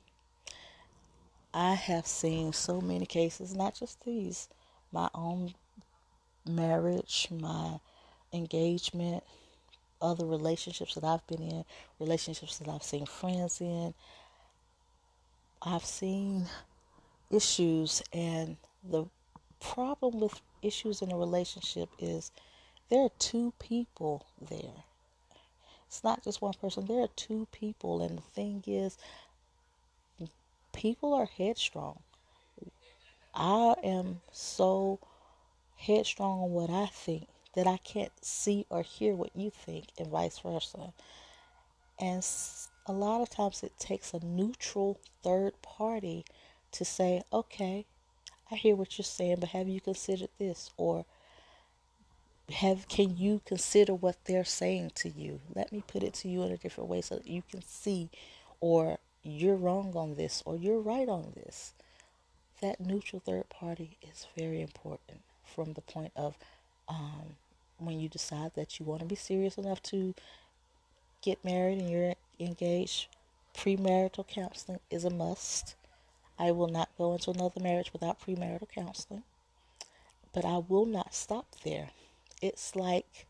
I 1.53 1.73
have 1.73 2.07
seen 2.07 2.53
so 2.53 2.79
many 2.79 3.05
cases, 3.05 3.53
not 3.53 3.75
just 3.75 4.05
these, 4.05 4.47
my 4.91 5.10
own 5.13 5.53
marriage, 6.48 7.27
my 7.31 7.79
engagement, 8.34 9.24
other 10.01 10.25
relationships 10.25 10.96
that 10.96 11.03
I've 11.03 11.25
been 11.27 11.41
in, 11.41 11.65
relationships 12.00 12.58
that 12.58 12.67
I've 12.69 12.84
seen 12.84 13.05
friends 13.05 13.62
in. 13.62 13.93
I've 15.62 15.86
seen 15.86 16.46
issues, 17.29 18.01
and 18.13 18.58
the 18.84 19.05
problem 19.60 20.19
with 20.19 20.41
issues 20.62 21.01
in 21.01 21.12
a 21.12 21.17
relationship 21.17 21.89
is 22.00 22.31
there 22.89 23.01
are 23.03 23.12
two 23.19 23.53
people 23.60 24.25
there. 24.41 24.84
It's 25.88 26.03
not 26.03 26.24
just 26.24 26.41
one 26.41 26.53
person, 26.53 26.86
there 26.86 27.01
are 27.01 27.10
two 27.15 27.48
people. 27.51 28.01
And 28.01 28.17
the 28.17 28.22
thing 28.22 28.63
is, 28.67 28.98
people 30.72 31.13
are 31.13 31.25
headstrong. 31.25 32.00
I 33.33 33.75
am 33.83 34.21
so 34.31 35.00
headstrong 35.77 36.43
on 36.43 36.51
what 36.51 36.69
I 36.69 36.88
think 36.88 37.27
that 37.55 37.67
I 37.67 37.77
can't 37.77 38.12
see 38.21 38.65
or 38.69 38.81
hear 38.81 39.15
what 39.15 39.36
you 39.36 39.50
think, 39.50 39.88
and 39.98 40.07
vice 40.07 40.39
versa. 40.39 40.93
And 42.00 42.25
a 42.86 42.93
lot 42.93 43.21
of 43.21 43.29
times 43.29 43.63
it 43.63 43.77
takes 43.77 44.13
a 44.13 44.25
neutral 44.25 45.00
third 45.24 45.62
party 45.62 46.25
to 46.71 46.86
say, 46.86 47.24
okay, 47.33 47.86
I 48.51 48.55
hear 48.55 48.75
what 48.75 48.98
you're 48.98 49.03
saying, 49.03 49.38
but 49.39 49.50
have 49.50 49.67
you 49.67 49.81
considered 49.81 50.29
this? 50.38 50.71
Or 50.77 51.05
have 52.51 52.88
can 52.88 53.17
you 53.17 53.41
consider 53.45 53.93
what 53.93 54.17
they're 54.25 54.45
saying 54.45 54.91
to 54.95 55.09
you? 55.09 55.41
Let 55.53 55.71
me 55.71 55.83
put 55.86 56.03
it 56.03 56.13
to 56.15 56.27
you 56.27 56.43
in 56.43 56.51
a 56.51 56.57
different 56.57 56.89
way 56.89 57.01
so 57.01 57.15
that 57.15 57.27
you 57.27 57.43
can 57.50 57.62
see 57.62 58.09
or 58.59 58.98
you're 59.21 59.55
wrong 59.55 59.93
on 59.95 60.15
this 60.15 60.41
or 60.45 60.55
you're 60.55 60.79
right 60.79 61.07
on 61.07 61.33
this. 61.36 61.74
That 62.61 62.79
neutral 62.81 63.21
third 63.25 63.47
party 63.49 63.97
is 64.01 64.27
very 64.37 64.61
important 64.61 65.21
from 65.45 65.73
the 65.73 65.81
point 65.81 66.11
of 66.15 66.37
um, 66.87 67.37
when 67.77 67.99
you 67.99 68.09
decide 68.09 68.51
that 68.55 68.79
you 68.79 68.85
want 68.85 68.99
to 69.01 69.05
be 69.05 69.15
serious 69.15 69.57
enough 69.57 69.81
to 69.83 70.13
get 71.21 71.43
married 71.43 71.79
and 71.79 71.89
you're 71.89 72.15
engaged. 72.39 73.07
Premarital 73.55 74.27
counseling 74.27 74.79
is 74.89 75.05
a 75.05 75.09
must. 75.09 75.75
I 76.37 76.51
will 76.51 76.67
not 76.67 76.89
go 76.97 77.13
into 77.13 77.31
another 77.31 77.61
marriage 77.61 77.91
without 77.93 78.21
premarital 78.21 78.69
counseling. 78.69 79.23
But 80.33 80.45
I 80.45 80.57
will 80.57 80.85
not 80.85 81.13
stop 81.13 81.47
there. 81.63 81.89
It's 82.41 82.75
like, 82.75 83.25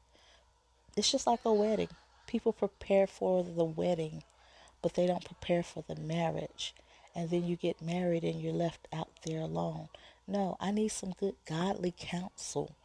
it's 0.95 1.11
just 1.11 1.25
like 1.25 1.45
a 1.45 1.53
wedding. 1.53 1.89
People 2.27 2.53
prepare 2.53 3.07
for 3.07 3.43
the 3.43 3.63
wedding, 3.63 4.23
but 4.81 4.93
they 4.93 5.07
don't 5.07 5.25
prepare 5.25 5.63
for 5.63 5.83
the 5.87 5.95
marriage. 5.95 6.73
And 7.15 7.29
then 7.29 7.45
you 7.45 7.55
get 7.55 7.81
married 7.81 8.23
and 8.23 8.41
you're 8.41 8.53
left 8.53 8.87
out 8.93 9.09
there 9.25 9.41
alone. 9.41 9.89
No, 10.27 10.57
I 10.59 10.71
need 10.71 10.89
some 10.89 11.13
good 11.19 11.35
godly 11.47 11.93
counsel 11.97 12.75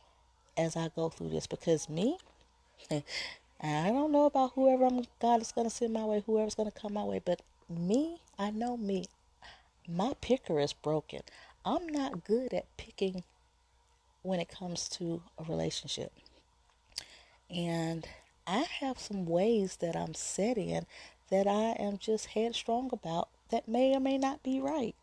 as 0.56 0.76
I 0.76 0.90
go 0.94 1.08
through 1.08 1.30
this 1.30 1.46
because 1.46 1.88
me, 1.88 2.18
I 2.90 3.02
don't 3.60 4.12
know 4.12 4.26
about 4.26 4.52
whoever 4.54 4.86
I'm, 4.86 5.04
God 5.20 5.42
is 5.42 5.52
going 5.52 5.68
to 5.68 5.74
send 5.74 5.92
my 5.92 6.04
way, 6.04 6.22
whoever's 6.24 6.54
going 6.54 6.70
to 6.70 6.80
come 6.80 6.94
my 6.94 7.04
way, 7.04 7.20
but 7.24 7.42
me, 7.68 8.20
I 8.38 8.50
know 8.50 8.76
me 8.76 9.06
my 9.88 10.14
picker 10.20 10.58
is 10.60 10.72
broken. 10.72 11.20
I'm 11.64 11.86
not 11.86 12.24
good 12.24 12.54
at 12.54 12.76
picking 12.76 13.24
when 14.22 14.40
it 14.40 14.48
comes 14.48 14.88
to 14.90 15.22
a 15.38 15.44
relationship. 15.44 16.12
And 17.50 18.06
I 18.46 18.64
have 18.80 18.98
some 18.98 19.26
ways 19.26 19.76
that 19.76 19.94
I'm 19.94 20.14
set 20.14 20.56
in 20.56 20.86
that 21.30 21.46
I 21.46 21.72
am 21.78 21.98
just 21.98 22.28
headstrong 22.28 22.90
about 22.92 23.28
that 23.54 23.68
may 23.68 23.94
or 23.94 24.00
may 24.00 24.18
not 24.18 24.42
be 24.42 24.60
right. 24.60 24.96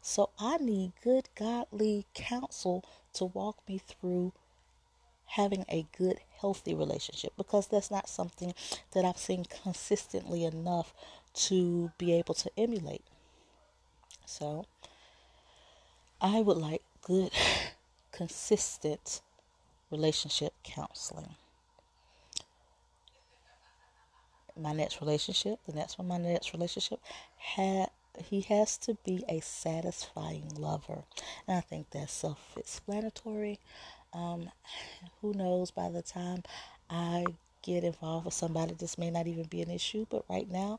So 0.00 0.30
I 0.38 0.58
need 0.58 0.92
good 1.02 1.28
godly 1.34 2.06
counsel 2.14 2.84
to 3.14 3.24
walk 3.24 3.58
me 3.68 3.80
through 3.84 4.32
having 5.30 5.64
a 5.68 5.86
good, 5.98 6.20
healthy 6.40 6.72
relationship 6.72 7.32
because 7.36 7.66
that's 7.66 7.90
not 7.90 8.08
something 8.08 8.54
that 8.92 9.04
I've 9.04 9.18
seen 9.18 9.44
consistently 9.44 10.44
enough 10.44 10.94
to 11.48 11.90
be 11.98 12.12
able 12.12 12.34
to 12.34 12.50
emulate. 12.56 13.02
So 14.24 14.66
I 16.20 16.42
would 16.42 16.58
like 16.58 16.82
good, 17.02 17.32
consistent 18.12 19.20
relationship 19.90 20.52
counseling. 20.62 21.34
My 24.58 24.72
next 24.72 25.00
relationship, 25.00 25.58
the 25.66 25.74
next 25.74 25.98
one, 25.98 26.08
my 26.08 26.18
next 26.18 26.52
relationship, 26.52 27.00
had 27.36 27.90
he 28.18 28.40
has 28.42 28.78
to 28.78 28.96
be 29.04 29.22
a 29.28 29.40
satisfying 29.40 30.48
lover, 30.56 31.04
and 31.46 31.58
I 31.58 31.60
think 31.60 31.90
that's 31.90 32.12
self-explanatory. 32.12 33.58
Um, 34.14 34.50
who 35.20 35.34
knows? 35.34 35.70
By 35.70 35.90
the 35.90 36.00
time 36.02 36.42
I 36.88 37.26
get 37.62 37.84
involved 37.84 38.24
with 38.24 38.34
somebody, 38.34 38.72
this 38.72 38.96
may 38.96 39.10
not 39.10 39.26
even 39.26 39.44
be 39.44 39.60
an 39.60 39.70
issue. 39.70 40.06
But 40.08 40.24
right 40.30 40.50
now, 40.50 40.78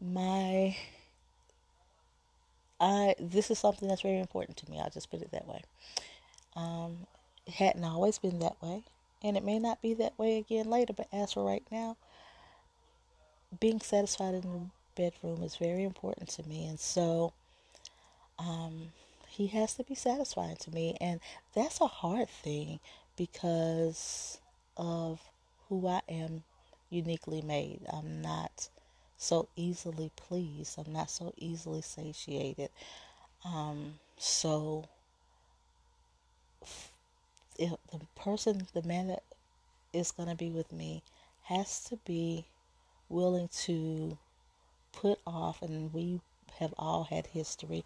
my 0.00 0.76
I 2.80 3.14
this 3.20 3.50
is 3.50 3.60
something 3.60 3.88
that's 3.88 4.02
very 4.02 4.18
important 4.18 4.56
to 4.58 4.70
me. 4.70 4.80
I'll 4.80 4.90
just 4.90 5.10
put 5.10 5.22
it 5.22 5.30
that 5.30 5.46
way. 5.46 5.62
Um, 6.56 7.06
it 7.46 7.54
hadn't 7.54 7.84
always 7.84 8.18
been 8.18 8.40
that 8.40 8.60
way, 8.60 8.82
and 9.22 9.36
it 9.36 9.44
may 9.44 9.60
not 9.60 9.80
be 9.80 9.94
that 9.94 10.18
way 10.18 10.38
again 10.38 10.68
later. 10.68 10.92
But 10.92 11.06
as 11.12 11.34
for 11.34 11.44
right 11.44 11.64
now, 11.70 11.96
being 13.60 13.80
satisfied 13.80 14.34
in 14.34 14.40
the 14.42 14.60
bedroom 14.96 15.42
is 15.42 15.56
very 15.56 15.84
important 15.84 16.28
to 16.30 16.48
me, 16.48 16.66
and 16.66 16.78
so 16.78 17.32
um, 18.38 18.92
he 19.28 19.46
has 19.48 19.74
to 19.74 19.84
be 19.84 19.94
satisfying 19.94 20.56
to 20.56 20.70
me, 20.70 20.96
and 21.00 21.20
that's 21.54 21.80
a 21.80 21.86
hard 21.86 22.28
thing 22.28 22.80
because 23.16 24.38
of 24.76 25.20
who 25.68 25.86
I 25.86 26.00
am 26.08 26.42
uniquely 26.90 27.42
made. 27.42 27.80
I'm 27.92 28.20
not 28.20 28.68
so 29.16 29.48
easily 29.56 30.10
pleased. 30.16 30.78
I'm 30.78 30.92
not 30.92 31.10
so 31.10 31.32
easily 31.36 31.82
satiated. 31.82 32.70
Um, 33.44 33.94
so 34.18 34.84
if 37.58 37.72
the 37.90 38.00
person, 38.16 38.66
the 38.74 38.82
man 38.82 39.08
that 39.08 39.22
is 39.92 40.10
going 40.10 40.28
to 40.28 40.34
be 40.34 40.50
with 40.50 40.72
me, 40.72 41.02
has 41.44 41.84
to 41.84 41.96
be 42.04 42.44
willing 43.12 43.48
to 43.64 44.18
put 44.92 45.18
off, 45.26 45.62
and 45.62 45.92
we 45.92 46.20
have 46.58 46.74
all 46.78 47.04
had 47.04 47.26
history. 47.28 47.84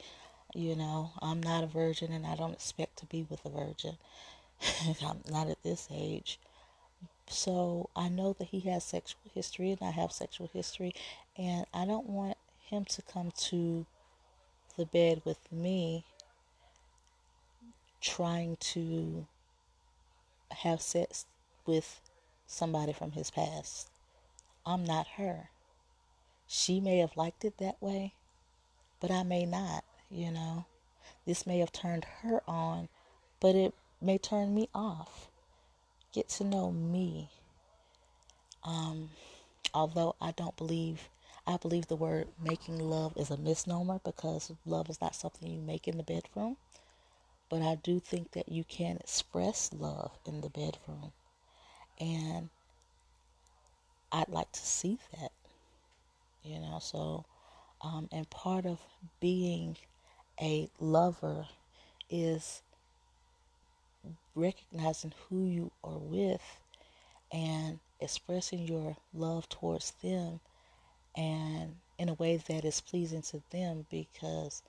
You 0.54 0.76
know, 0.76 1.11
I'm 1.21 1.42
not 1.42 1.64
a 1.64 1.66
virgin 1.66 2.12
and 2.12 2.26
I 2.26 2.37
don't 2.37 2.52
expect 2.52 2.99
to 2.99 3.06
be 3.06 3.26
with 3.28 3.45
a 3.45 3.50
virgin. 3.50 3.97
I'm 5.02 5.21
not 5.30 5.49
at 5.49 5.62
this 5.62 5.88
age. 5.92 6.38
So 7.28 7.90
I 7.97 8.09
know 8.09 8.35
that 8.38 8.49
he 8.49 8.61
has 8.61 8.85
sexual 8.85 9.21
history 9.35 9.71
and 9.71 9.83
I 9.83 9.90
have 9.90 10.12
sexual 10.12 10.49
history, 10.52 10.95
and 11.37 11.66
I 11.75 11.85
don't 11.85 12.09
want 12.09 12.37
him 12.71 12.85
to 12.87 13.02
come 13.02 13.33
to 13.49 13.85
the 14.76 14.87
bed 14.87 15.23
with 15.25 15.38
me 15.50 16.04
trying 18.00 18.56
to 18.61 19.26
have 20.50 20.80
sex 20.80 21.26
with 21.66 22.00
somebody 22.47 22.92
from 22.92 23.12
his 23.12 23.30
past. 23.30 23.90
I'm 24.66 24.85
not 24.85 25.06
her. 25.16 25.50
She 26.49 26.80
may 26.80 26.99
have 26.99 27.16
liked 27.16 27.44
it 27.44 27.58
that 27.58 27.80
way, 27.80 28.14
but 29.00 29.12
I 29.12 29.23
may 29.23 29.46
not, 29.46 29.85
you 30.11 30.32
know. 30.32 30.66
This 31.25 31.46
may 31.46 31.61
have 31.61 31.73
turned 31.73 32.04
her 32.23 32.42
on, 32.49 32.88
but 33.38 33.54
it 33.54 33.75
may 34.00 34.18
turn 34.18 34.54
me 34.54 34.68
off. 34.75 35.28
Get 36.12 36.28
to 36.30 36.44
know 36.44 36.73
me. 36.73 37.30
Um, 38.64 39.11
although 39.73 40.16
I 40.20 40.32
don't 40.32 40.56
believe, 40.56 41.08
I 41.46 41.56
believe 41.56 41.87
the 41.87 41.94
word 41.94 42.26
making 42.42 42.78
love 42.78 43.16
is 43.16 43.30
a 43.30 43.37
misnomer 43.37 44.00
because 44.04 44.52
love 44.64 44.90
is 44.90 45.00
not 45.00 45.14
something 45.14 45.49
you 45.49 45.61
make 45.61 45.87
in 45.87 45.96
the 45.96 46.02
bedroom. 46.02 46.56
But 47.49 47.62
I 47.62 47.76
do 47.76 48.00
think 48.00 48.32
that 48.32 48.49
you 48.49 48.64
can 48.64 48.96
express 48.96 49.70
love 49.73 50.11
in 50.25 50.40
the 50.40 50.50
bedroom. 50.50 51.12
And 52.00 52.50
I'd 54.12 54.28
like 54.28 54.50
to 54.52 54.60
see 54.66 54.98
that, 55.18 55.32
you 56.42 56.58
know. 56.58 56.78
So, 56.80 57.25
um, 57.82 58.08
and 58.12 58.28
part 58.30 58.66
of 58.66 58.80
being 59.20 59.76
a 60.40 60.70
lover 60.80 61.46
is 62.10 62.62
recognizing 64.34 65.12
who 65.28 65.44
you 65.44 65.70
are 65.82 65.98
with 65.98 66.42
and 67.32 67.78
expressing 68.00 68.66
your 68.66 68.96
love 69.14 69.48
towards 69.48 69.92
them 70.02 70.40
and 71.16 71.76
in 71.98 72.08
a 72.08 72.14
way 72.14 72.36
that 72.36 72.64
is 72.64 72.80
pleasing 72.80 73.22
to 73.22 73.42
them 73.50 73.86
because 73.90 74.62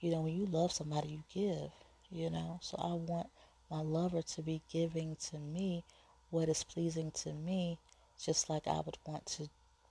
you 0.00 0.10
know 0.10 0.20
when 0.20 0.36
you 0.36 0.46
love 0.46 0.72
somebody 0.72 1.08
you 1.08 1.22
give 1.32 1.70
you 2.10 2.30
know 2.30 2.58
so 2.62 2.76
i 2.78 2.92
want 2.92 3.28
my 3.70 3.80
lover 3.80 4.22
to 4.22 4.42
be 4.42 4.60
giving 4.70 5.16
to 5.16 5.38
me 5.38 5.82
what 6.30 6.48
is 6.48 6.62
pleasing 6.64 7.10
to 7.10 7.32
me 7.32 7.78
just 8.20 8.48
like 8.48 8.66
i 8.66 8.80
would 8.84 8.98
want 9.06 9.24
to 9.26 9.48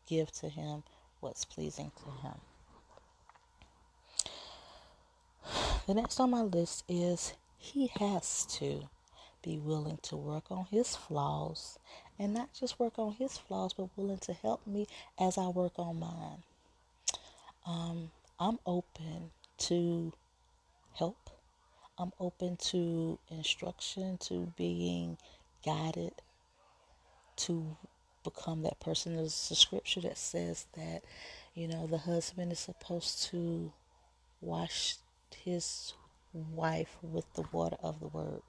give 0.08 0.32
to 0.32 0.50
him 0.50 0.84
what's 1.20 1.46
pleasing 1.46 1.92
to 1.98 2.28
him 2.28 2.36
the 5.88 5.94
next 5.94 6.20
on 6.20 6.32
my 6.32 6.42
list 6.42 6.84
is 6.88 7.34
he 7.58 7.88
has 8.00 8.46
to 8.46 8.88
be 9.44 9.58
willing 9.58 10.00
to 10.02 10.16
work 10.16 10.46
on 10.50 10.66
his 10.72 10.96
flaws 10.96 11.78
and 12.18 12.34
not 12.34 12.50
just 12.54 12.80
work 12.80 12.98
on 12.98 13.14
his 13.14 13.38
flaws, 13.38 13.74
but 13.74 13.90
willing 13.96 14.20
to 14.20 14.34
help 14.34 14.66
me 14.66 14.88
as 15.20 15.38
I 15.38 15.48
work 15.48 15.74
on 15.78 16.00
mine. 16.00 16.44
Um, 17.66 18.12
I'm 18.40 18.60
open 18.66 19.32
to 19.60 20.14
help. 20.94 21.30
I'm 21.98 22.12
open 22.20 22.58
to 22.58 23.20
instruction, 23.30 24.18
to 24.20 24.52
being 24.58 25.18
guided 25.66 26.14
to 27.36 27.76
become 28.24 28.64
that 28.64 28.80
person. 28.80 29.16
There's 29.16 29.50
a 29.52 29.56
scripture 29.56 30.02
that 30.02 30.18
says 30.18 30.66
that, 30.76 31.04
you 31.54 31.68
know, 31.68 31.88
the 31.88 32.00
husband 32.00 32.52
is 32.52 32.60
supposed 32.60 33.24
to 33.32 33.72
wash 34.42 34.96
his 35.44 35.94
wife 36.34 36.98
with 37.02 37.32
the 37.34 37.46
water 37.52 37.78
of 37.82 38.00
the 38.00 38.08
word. 38.08 38.42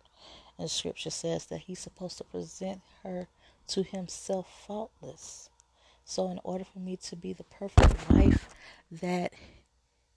And 0.58 0.70
scripture 0.70 1.10
says 1.10 1.46
that 1.46 1.62
he's 1.62 1.80
supposed 1.80 2.18
to 2.18 2.24
present 2.24 2.80
her 3.02 3.28
to 3.68 3.82
himself 3.82 4.64
faultless. 4.66 5.50
So, 6.04 6.30
in 6.30 6.38
order 6.44 6.64
for 6.64 6.78
me 6.78 6.96
to 6.96 7.16
be 7.16 7.32
the 7.32 7.44
perfect 7.44 8.10
wife 8.10 8.48
that 8.92 9.32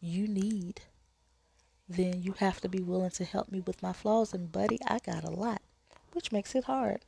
you 0.02 0.28
need, 0.28 0.82
then 1.88 2.22
you 2.22 2.34
have 2.39 2.60
to 2.62 2.70
be 2.70 2.82
willing 2.82 3.12
to 3.12 3.24
help 3.24 3.52
me 3.52 3.62
with 3.65 3.82
my 3.82 3.93
flaws. 3.93 4.34
And, 4.34 4.52
buddy, 4.52 4.80
I 4.86 5.00
got 5.00 5.24
a 5.24 5.32
lot, 5.32 5.62
which 6.12 6.32
makes 6.32 6.56
it 6.56 6.65
hard. 6.65 7.02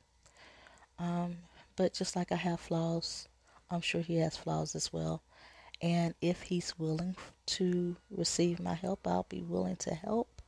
Um, 0.98 1.38
but 1.80 1.94
just 1.94 2.13
like 2.13 2.30
I 2.34 2.36
have 2.36 2.60
flaws, 2.60 3.30
I'm 3.72 3.80
sure 3.80 4.02
he 4.02 4.18
has 4.18 4.36
flaws 4.36 4.76
as 4.76 4.92
well. 4.92 5.24
And 5.82 6.13
if 6.20 6.42
he's 6.42 6.78
willing 6.78 7.15
to 7.46 7.96
receive 8.12 8.60
my 8.60 8.74
help, 8.74 9.08
I'll 9.08 9.26
be 9.30 9.44
willing 9.44 9.78
to 9.78 9.96
help. 9.96 10.42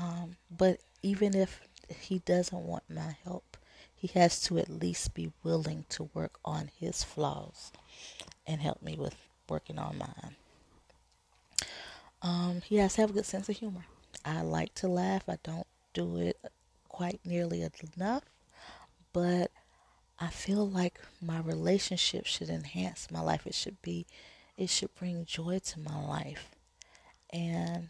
Um, 0.00 0.36
but 0.48 0.78
even 1.02 1.34
if 1.34 1.62
he 1.88 2.20
doesn't 2.20 2.62
want 2.62 2.84
my 2.88 3.16
help, 3.24 3.56
he 3.96 4.06
has 4.16 4.40
to 4.42 4.58
at 4.58 4.68
least 4.68 5.12
be 5.12 5.32
willing 5.42 5.86
to 5.88 6.08
work 6.14 6.38
on 6.44 6.70
his 6.78 7.02
flaws 7.02 7.72
and 8.46 8.60
help 8.60 8.80
me 8.80 8.94
with 8.96 9.16
working 9.48 9.76
on 9.76 9.98
mine. 9.98 10.36
Um, 12.22 12.62
he 12.64 12.76
has 12.76 12.94
to 12.94 13.00
have 13.00 13.10
a 13.10 13.14
good 13.14 13.26
sense 13.26 13.48
of 13.48 13.56
humor. 13.56 13.86
I 14.24 14.42
like 14.42 14.72
to 14.76 14.86
laugh. 14.86 15.24
I 15.28 15.38
don't 15.42 15.66
do 15.94 16.16
it 16.18 16.36
quite 16.88 17.18
nearly 17.24 17.68
enough, 17.96 18.22
but 19.12 19.50
I 20.20 20.28
feel 20.28 20.68
like 20.68 21.00
my 21.22 21.38
relationship 21.38 22.26
should 22.26 22.48
enhance 22.50 23.10
my 23.10 23.20
life. 23.20 23.46
It 23.46 23.54
should 23.54 23.80
be, 23.82 24.06
it 24.56 24.68
should 24.68 24.94
bring 24.96 25.24
joy 25.24 25.60
to 25.60 25.80
my 25.80 26.04
life. 26.04 26.56
And 27.30 27.88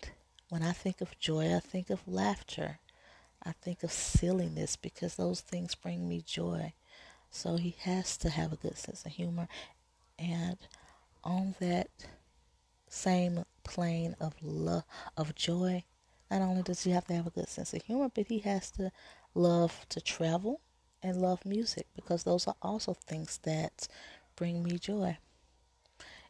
when 0.50 0.62
I 0.62 0.72
think 0.72 1.00
of 1.00 1.18
joy, 1.18 1.54
I 1.54 1.60
think 1.60 1.88
of 1.88 2.06
laughter. 2.06 2.80
I 3.42 3.52
think 3.52 3.82
of 3.82 3.92
silliness 3.92 4.76
because 4.76 5.14
those 5.16 5.40
things 5.40 5.74
bring 5.74 6.06
me 6.06 6.20
joy. 6.20 6.74
So 7.30 7.56
he 7.56 7.76
has 7.80 8.16
to 8.18 8.30
have 8.30 8.52
a 8.52 8.56
good 8.56 8.76
sense 8.76 9.06
of 9.06 9.12
humor. 9.12 9.48
And 10.18 10.58
on 11.24 11.54
that 11.60 11.88
same 12.90 13.44
plane 13.64 14.16
of 14.20 14.34
love, 14.42 14.84
of 15.16 15.34
joy, 15.34 15.84
not 16.30 16.42
only 16.42 16.62
does 16.62 16.84
he 16.84 16.90
have 16.90 17.06
to 17.06 17.14
have 17.14 17.26
a 17.26 17.30
good 17.30 17.48
sense 17.48 17.72
of 17.72 17.82
humor, 17.82 18.10
but 18.14 18.26
he 18.26 18.40
has 18.40 18.70
to 18.72 18.92
love 19.34 19.86
to 19.88 20.00
travel 20.00 20.60
and 21.02 21.20
love 21.20 21.44
music 21.44 21.86
because 21.94 22.24
those 22.24 22.46
are 22.46 22.56
also 22.62 22.94
things 22.94 23.38
that 23.44 23.88
bring 24.36 24.62
me 24.62 24.78
joy. 24.78 25.18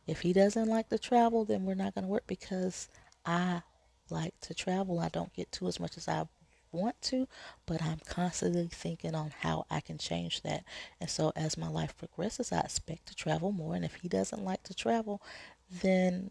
If 0.07 0.23
he 0.23 0.33
doesn't 0.33 0.69
like 0.69 0.89
to 0.89 0.99
travel, 0.99 1.45
then 1.45 1.65
we're 1.65 1.75
not 1.75 1.95
going 1.95 2.05
to 2.05 2.11
work 2.11 2.27
because 2.27 2.89
I 3.27 3.63
like 4.11 4.39
to 4.41 4.55
travel. 4.55 4.99
I 5.01 5.09
don't 5.09 5.33
get 5.35 5.53
to 5.53 5.69
as 5.69 5.79
much 5.79 5.97
as 5.97 6.09
I 6.09 6.27
want 6.73 7.01
to, 7.03 7.29
but 7.67 7.83
I'm 7.83 8.01
constantly 8.07 8.69
thinking 8.69 9.15
on 9.15 9.33
how 9.41 9.67
I 9.71 9.81
can 9.81 9.99
change 9.99 10.43
that. 10.43 10.65
And 11.01 11.11
so 11.11 11.33
as 11.37 11.59
my 11.59 11.69
life 11.69 11.97
progresses, 11.97 12.53
I 12.53 12.61
expect 12.61 13.07
to 13.09 13.15
travel 13.15 13.53
more. 13.53 13.75
And 13.75 13.85
if 13.85 13.97
he 13.97 14.09
doesn't 14.09 14.45
like 14.45 14.63
to 14.65 14.75
travel, 14.75 15.23
then 15.71 16.31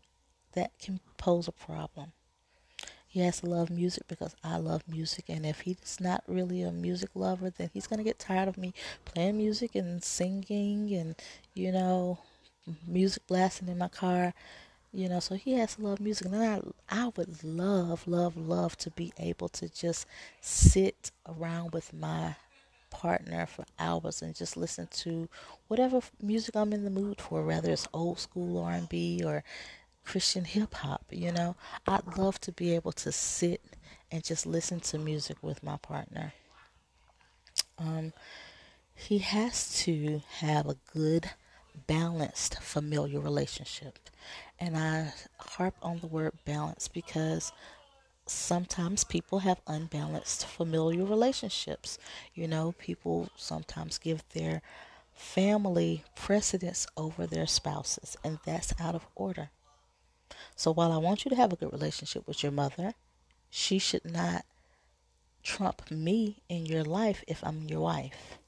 that 0.53 0.77
can 0.79 0.99
pose 1.17 1.47
a 1.47 1.51
problem. 1.51 2.13
He 3.17 3.23
has 3.25 3.39
to 3.41 3.47
love 3.47 3.69
music 3.69 4.03
because 4.07 4.35
I 4.43 4.57
love 4.57 4.83
music. 4.87 5.25
And 5.29 5.45
if 5.45 5.61
he's 5.61 5.97
not 5.99 6.23
really 6.27 6.61
a 6.61 6.71
music 6.71 7.09
lover, 7.15 7.49
then 7.49 7.69
he's 7.73 7.87
going 7.87 7.97
to 7.97 8.03
get 8.03 8.19
tired 8.19 8.47
of 8.47 8.57
me 8.57 8.73
playing 9.05 9.37
music 9.37 9.75
and 9.75 10.03
singing 10.03 10.93
and, 10.93 11.15
you 11.55 11.71
know, 11.71 12.19
music 12.87 13.23
blasting 13.27 13.67
in 13.69 13.77
my 13.77 13.87
car 13.87 14.33
you 14.93 15.09
know 15.09 15.19
so 15.19 15.35
he 15.35 15.53
has 15.53 15.75
to 15.75 15.81
love 15.81 15.99
music 15.99 16.27
and 16.27 16.35
I, 16.35 16.61
I 16.89 17.11
would 17.15 17.43
love 17.43 18.07
love 18.07 18.37
love 18.37 18.77
to 18.79 18.91
be 18.91 19.13
able 19.19 19.49
to 19.49 19.69
just 19.69 20.05
sit 20.41 21.11
around 21.27 21.73
with 21.73 21.93
my 21.93 22.35
partner 22.89 23.45
for 23.45 23.65
hours 23.79 24.21
and 24.21 24.35
just 24.35 24.57
listen 24.57 24.87
to 24.91 25.27
whatever 25.67 26.01
music 26.21 26.55
I'm 26.55 26.73
in 26.73 26.83
the 26.85 26.89
mood 26.89 27.21
for 27.21 27.43
whether 27.45 27.71
it's 27.71 27.87
old 27.93 28.19
school 28.19 28.59
R&B 28.59 29.23
or 29.25 29.43
Christian 30.07 30.45
hip 30.45 30.73
hop 30.75 31.05
you 31.11 31.31
know 31.31 31.55
I'd 31.87 32.17
love 32.17 32.39
to 32.41 32.51
be 32.51 32.73
able 32.75 32.93
to 32.93 33.11
sit 33.11 33.61
and 34.11 34.23
just 34.23 34.45
listen 34.45 34.79
to 34.81 34.97
music 34.97 35.37
with 35.41 35.63
my 35.63 35.77
partner 35.77 36.33
um 37.77 38.13
he 38.95 39.19
has 39.19 39.55
to 39.83 40.21
have 40.39 40.67
a 40.67 40.77
good 40.93 41.31
balanced 41.87 42.61
familial 42.61 43.21
relationship 43.21 43.99
and 44.59 44.77
I 44.77 45.13
harp 45.39 45.75
on 45.81 45.99
the 45.99 46.07
word 46.07 46.33
balance 46.45 46.87
because 46.87 47.51
sometimes 48.27 49.03
people 49.03 49.39
have 49.39 49.61
unbalanced 49.67 50.45
familial 50.45 51.07
relationships. 51.07 51.97
You 52.33 52.47
know, 52.47 52.73
people 52.77 53.29
sometimes 53.35 53.97
give 53.97 54.23
their 54.33 54.61
family 55.13 56.03
precedence 56.15 56.87
over 56.97 57.27
their 57.27 57.47
spouses, 57.47 58.17
and 58.23 58.39
that's 58.45 58.73
out 58.79 58.95
of 58.95 59.07
order. 59.15 59.49
So 60.57 60.73
while 60.73 60.91
I 60.91 60.97
want 60.97 61.23
you 61.23 61.29
to 61.29 61.35
have 61.35 61.53
a 61.53 61.55
good 61.55 61.71
relationship 61.71 62.27
with 62.27 62.41
your 62.41 62.51
mother, 62.51 62.95
she 63.51 63.77
should 63.77 64.03
not 64.03 64.43
trump 65.43 65.89
me 65.91 66.41
in 66.49 66.65
your 66.65 66.83
life 66.83 67.23
if 67.27 67.43
I'm 67.43 67.67
your 67.69 67.81
wife. 67.81 68.39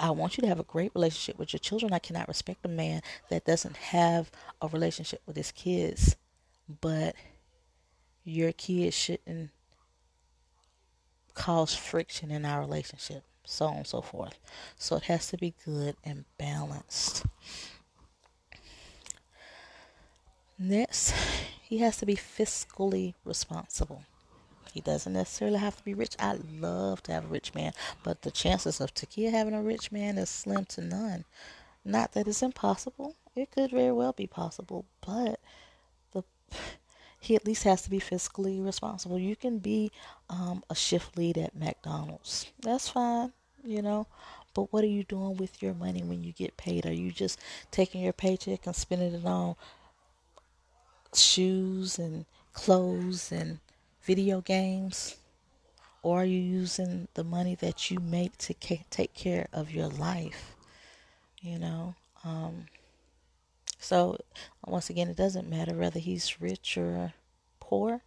I 0.00 0.10
want 0.10 0.36
you 0.36 0.42
to 0.42 0.48
have 0.48 0.58
a 0.58 0.64
great 0.64 0.90
relationship 0.94 1.38
with 1.38 1.52
your 1.52 1.60
children. 1.60 1.92
I 1.92 2.00
cannot 2.00 2.26
respect 2.26 2.64
a 2.64 2.68
man 2.68 3.02
that 3.30 3.44
doesn't 3.44 3.76
have 3.76 4.32
a 4.60 4.66
relationship 4.66 5.22
with 5.26 5.36
his 5.36 5.52
kids, 5.52 6.16
but 6.80 7.14
your 8.24 8.50
kids 8.50 8.96
shouldn't 8.96 9.50
cause 11.34 11.72
friction 11.72 12.32
in 12.32 12.44
our 12.44 12.60
relationship, 12.60 13.22
so 13.44 13.66
on 13.66 13.76
and 13.76 13.86
so 13.86 14.02
forth. 14.02 14.38
So 14.76 14.96
it 14.96 15.04
has 15.04 15.28
to 15.28 15.38
be 15.38 15.54
good 15.64 15.96
and 16.02 16.24
balanced. 16.36 17.24
Next, 20.62 21.14
he 21.62 21.78
has 21.78 21.96
to 21.96 22.06
be 22.06 22.16
fiscally 22.16 23.14
responsible. 23.24 24.02
He 24.74 24.82
doesn't 24.82 25.14
necessarily 25.14 25.58
have 25.58 25.76
to 25.78 25.82
be 25.82 25.94
rich. 25.94 26.14
I 26.18 26.38
love 26.60 27.02
to 27.04 27.12
have 27.12 27.24
a 27.24 27.28
rich 27.28 27.54
man, 27.54 27.72
but 28.02 28.20
the 28.20 28.30
chances 28.30 28.78
of 28.78 28.92
Takia 28.92 29.30
having 29.30 29.54
a 29.54 29.62
rich 29.62 29.90
man 29.90 30.18
is 30.18 30.28
slim 30.28 30.66
to 30.66 30.82
none. 30.82 31.24
Not 31.82 32.12
that 32.12 32.28
it's 32.28 32.42
impossible. 32.42 33.16
It 33.34 33.50
could 33.50 33.70
very 33.70 33.90
well 33.92 34.12
be 34.12 34.26
possible, 34.26 34.84
but 35.00 35.40
the 36.12 36.24
he 37.20 37.34
at 37.36 37.46
least 37.46 37.64
has 37.64 37.80
to 37.82 37.90
be 37.90 37.98
fiscally 37.98 38.62
responsible. 38.62 39.18
You 39.18 39.36
can 39.36 39.60
be 39.60 39.90
um, 40.28 40.62
a 40.68 40.74
shift 40.74 41.16
lead 41.16 41.38
at 41.38 41.56
McDonald's. 41.56 42.52
That's 42.60 42.90
fine, 42.90 43.32
you 43.64 43.80
know. 43.80 44.06
But 44.52 44.72
what 44.74 44.84
are 44.84 44.88
you 44.88 45.04
doing 45.04 45.38
with 45.38 45.62
your 45.62 45.72
money 45.72 46.02
when 46.02 46.22
you 46.22 46.32
get 46.32 46.58
paid? 46.58 46.84
Are 46.84 46.92
you 46.92 47.12
just 47.12 47.38
taking 47.70 48.02
your 48.02 48.12
paycheck 48.12 48.66
and 48.66 48.76
spending 48.76 49.14
it 49.14 49.24
on 49.24 49.56
shoes 51.14 51.98
and 51.98 52.26
clothes 52.52 53.32
and 53.32 53.58
video 54.02 54.40
games? 54.40 55.16
Or 56.02 56.22
are 56.22 56.24
you 56.24 56.40
using 56.40 57.08
the 57.14 57.24
money 57.24 57.54
that 57.56 57.90
you 57.90 57.98
make 58.00 58.36
to 58.38 58.54
take 58.54 59.14
care 59.14 59.48
of 59.52 59.70
your 59.70 59.88
life? 59.88 60.54
You 61.42 61.58
know? 61.58 61.94
Um, 62.24 62.66
so, 63.78 64.18
once 64.66 64.90
again, 64.90 65.08
it 65.08 65.16
doesn't 65.16 65.48
matter 65.48 65.74
whether 65.74 65.98
he's 65.98 66.40
rich 66.40 66.76
or 66.76 67.14
poor, 67.60 68.02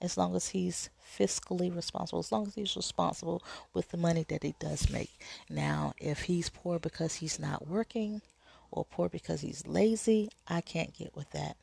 as 0.00 0.16
long 0.16 0.36
as 0.36 0.50
he's 0.50 0.90
fiscally 1.18 1.74
responsible, 1.74 2.20
as 2.20 2.30
long 2.30 2.46
as 2.46 2.54
he's 2.54 2.76
responsible 2.76 3.42
with 3.72 3.90
the 3.90 3.96
money 3.96 4.24
that 4.28 4.42
he 4.42 4.54
does 4.58 4.90
make. 4.90 5.10
Now, 5.48 5.94
if 5.98 6.22
he's 6.22 6.50
poor 6.50 6.78
because 6.78 7.16
he's 7.16 7.38
not 7.38 7.66
working 7.66 8.20
or 8.70 8.84
poor 8.84 9.08
because 9.08 9.40
he's 9.40 9.66
lazy, 9.66 10.28
I 10.46 10.60
can't 10.60 10.92
get 10.92 11.16
with 11.16 11.30
that 11.30 11.56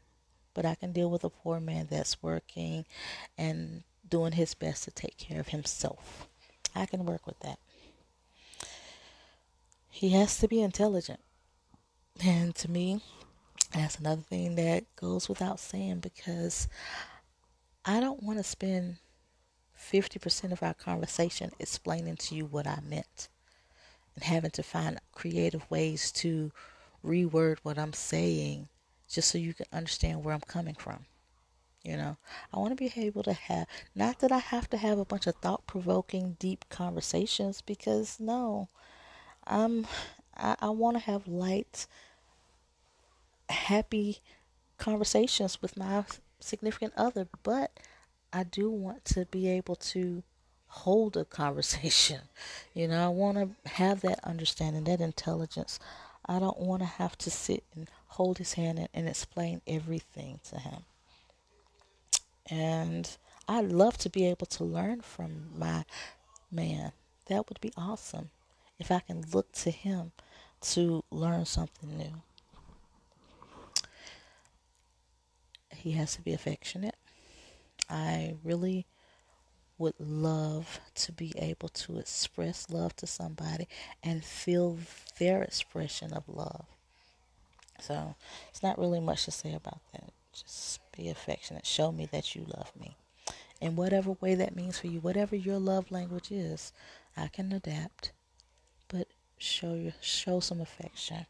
but 0.56 0.66
I 0.66 0.74
can 0.74 0.92
deal 0.92 1.12
with 1.12 1.24
a 1.24 1.30
poor 1.30 1.60
man 1.60 1.88
that's 1.92 2.24
working 2.24 2.86
and 3.38 3.84
doing 4.10 4.32
his 4.32 4.56
best 4.56 4.86
to 4.86 4.92
take 4.92 5.18
care 5.18 5.40
of 5.40 5.50
himself. 5.50 6.28
I 6.74 6.88
can 6.88 7.06
work 7.06 7.28
with 7.28 7.40
that. 7.42 7.60
He 9.90 10.10
has 10.10 10.40
to 10.40 10.48
be 10.48 10.62
intelligent. 10.62 11.20
And 12.24 12.56
to 12.56 12.72
me, 12.72 13.02
that's 13.74 14.00
another 14.00 14.22
thing 14.22 14.56
that 14.56 14.86
goes 14.96 15.30
without 15.30 15.60
saying 15.60 16.00
because 16.00 16.68
I 17.84 18.00
don't 18.00 18.24
want 18.24 18.40
to 18.40 18.44
spend 18.44 18.98
50% 19.78 20.52
of 20.52 20.64
our 20.64 20.74
conversation 20.74 21.52
explaining 21.60 22.16
to 22.18 22.36
you 22.36 22.46
what 22.46 22.66
I 22.66 22.80
meant 22.88 23.28
and 24.16 24.24
having 24.24 24.52
to 24.52 24.64
find 24.64 25.00
creative 25.14 25.70
ways 25.70 26.12
to 26.14 26.52
reword 27.04 27.58
what 27.64 27.78
I'm 27.78 27.94
saying 27.94 28.70
just 29.10 29.30
so 29.30 29.38
you 29.38 29.54
can 29.54 29.66
understand 29.72 30.24
where 30.24 30.34
I'm 30.34 30.42
coming 30.42 30.76
from. 30.76 31.06
You 31.84 31.98
know, 31.98 32.18
I 32.52 32.58
want 32.58 32.76
to 32.76 32.84
be 32.84 32.92
able 33.00 33.22
to 33.24 33.34
have, 33.34 33.68
not 33.94 34.20
that 34.20 34.32
I 34.32 34.40
have 34.40 34.68
to 34.72 34.78
have 34.78 34.98
a 34.98 35.06
bunch 35.06 35.28
of 35.28 35.36
thought 35.36 35.68
provoking, 35.68 36.36
deep 36.40 36.66
conversations, 36.70 37.62
because 37.62 38.20
no, 38.20 38.70
I'm, 39.46 39.86
I, 40.36 40.56
I 40.60 40.70
want 40.70 40.98
to 40.98 41.04
have 41.04 41.28
light, 41.28 41.86
happy 43.50 44.18
conversations 44.80 45.62
with 45.62 45.78
my 45.78 46.06
significant 46.40 46.94
other, 46.98 47.28
but 47.44 47.72
I 48.34 48.44
do 48.44 48.72
want 48.72 49.06
to 49.06 49.26
be 49.26 49.48
able 49.48 49.76
to 49.76 50.24
hold 50.68 51.16
a 51.18 51.26
conversation. 51.26 52.22
You 52.74 52.90
know, 52.90 53.06
I 53.06 53.08
want 53.08 53.38
to 53.38 53.70
have 53.70 54.02
that 54.02 54.20
understanding, 54.26 54.84
that 54.84 55.00
intelligence. 55.00 55.80
I 56.26 56.40
don't 56.40 56.60
want 56.60 56.82
to 56.82 56.86
have 56.86 57.18
to 57.20 57.32
sit 57.32 57.64
and 57.74 57.90
hold 58.16 58.38
his 58.38 58.54
hand 58.54 58.88
and, 58.94 59.08
explain 59.08 59.62
everything 59.68 60.40
to 60.50 60.58
him. 60.58 60.84
And 62.50 63.10
I'd 63.48 63.72
love 63.72 63.98
to 64.00 64.10
be 64.10 64.26
able 64.26 64.46
to 64.48 64.64
learn 64.64 65.02
from 65.02 65.50
my 65.58 65.84
man. 66.52 66.94
That 67.28 67.50
would 67.50 67.60
be 67.60 67.74
awesome 67.76 68.30
if 68.80 68.90
I 68.90 69.00
can 69.00 69.24
look 69.34 69.52
to 69.54 69.72
him 69.72 70.12
to 70.62 71.04
learn 71.12 71.46
something 71.46 71.98
new. 71.98 72.22
He 75.76 75.92
has 75.92 76.16
to 76.16 76.22
be 76.22 76.34
affectionate. 76.34 76.96
I 77.90 78.36
really 78.44 78.86
would 79.78 80.00
love 80.00 80.80
to 80.96 81.12
be 81.12 81.34
able 81.38 81.68
to 81.70 81.98
express 81.98 82.70
love 82.70 82.96
to 82.96 83.06
somebody 83.06 83.68
and 84.02 84.24
feel 84.24 84.78
their 85.20 85.44
expression 85.44 86.14
of 86.14 86.24
love. 86.30 86.66
So 87.80 88.16
it's 88.50 88.64
not 88.64 88.80
really 88.80 89.00
much 89.00 89.26
to 89.26 89.32
say 89.32 89.54
about 89.54 89.80
that. 89.94 90.12
Just 90.34 90.80
be 90.96 91.10
affectionate. 91.10 91.66
Show 91.66 91.92
me 91.92 92.08
that 92.12 92.36
you 92.36 92.46
love 92.46 92.72
me. 92.80 92.98
In 93.62 93.76
whatever 93.76 94.12
way 94.22 94.36
that 94.36 94.56
means 94.56 94.80
for 94.80 94.88
you, 94.88 95.00
whatever 95.00 95.36
your 95.36 95.60
love 95.60 95.92
language 95.92 96.32
is, 96.32 96.74
I 97.16 97.28
can 97.28 97.52
adapt. 97.54 98.12
But 98.88 99.08
show 99.38 99.74
you 99.74 99.94
show 100.02 100.40
some 100.40 100.62
affection. 100.62 101.26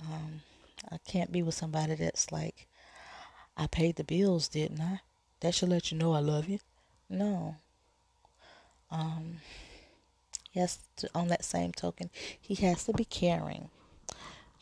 Um, 0.00 0.42
I 0.90 0.98
can't 0.98 1.32
be 1.32 1.42
with 1.42 1.54
somebody 1.54 1.94
that's 1.94 2.32
like, 2.32 2.66
I 3.56 3.66
paid 3.68 3.96
the 3.96 4.04
bills, 4.04 4.48
didn't 4.48 4.80
I? 4.80 5.00
That 5.40 5.54
should 5.54 5.68
let 5.68 5.92
you 5.92 5.98
know 5.98 6.12
I 6.12 6.18
love 6.18 6.48
you. 6.48 6.58
No. 7.08 7.56
Um, 8.90 9.36
yes, 10.52 10.78
on 11.14 11.28
that 11.28 11.44
same 11.44 11.72
token, 11.72 12.10
he 12.40 12.54
has 12.66 12.84
to 12.84 12.92
be 12.92 13.04
caring 13.04 13.70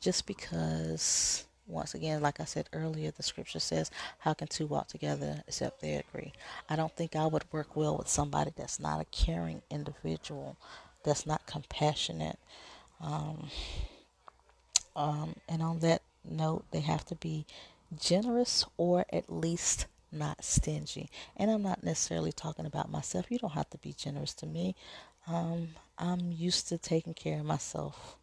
just 0.03 0.27
because 0.27 1.47
once 1.69 1.95
again 1.95 2.21
like 2.21 2.41
i 2.41 2.45
said 2.45 2.69
earlier 2.73 3.13
the 3.13 3.23
scripture 3.23 3.61
says 3.61 3.91
how 4.19 4.35
can 4.35 4.49
two 4.49 4.67
walk 4.67 4.89
together 4.89 5.43
except 5.47 5.81
they 5.81 5.95
agree? 5.95 6.33
I 6.69 6.77
don't 6.77 6.95
think 6.95 7.17
i 7.17 7.25
would 7.27 7.45
work 7.53 7.77
well 7.77 7.97
with 7.97 8.09
somebody 8.09 8.53
that's 8.57 8.81
not 8.81 9.01
a 9.01 9.07
caring 9.07 9.63
individual 9.71 10.57
that's 11.05 11.27
not 11.27 11.47
compassionate. 11.47 12.39
Um, 13.01 13.49
um, 14.95 15.35
and 15.49 15.63
on 15.63 15.81
that 15.81 16.03
note 16.25 16.65
they 16.71 16.81
have 16.81 17.05
to 17.07 17.15
be 17.17 17.47
generous 18.01 18.65
or 18.77 19.05
at 19.13 19.33
least 19.33 19.87
not 20.11 20.45
stingy. 20.45 21.11
And 21.37 21.51
i'm 21.51 21.63
not 21.63 21.85
necessarily 21.85 22.33
talking 22.33 22.67
about 22.67 22.91
myself. 22.91 23.27
You 23.31 23.39
don't 23.39 23.53
have 23.53 23.71
to 23.71 23.79
be 23.79 23.93
generous 23.93 24.35
to 24.35 24.47
me. 24.47 24.75
Um, 25.27 25.69
i'm 25.99 26.33
used 26.33 26.69
to 26.69 26.79
taking 26.79 27.15
care 27.15 27.39
of 27.41 27.47
myself 27.47 28.17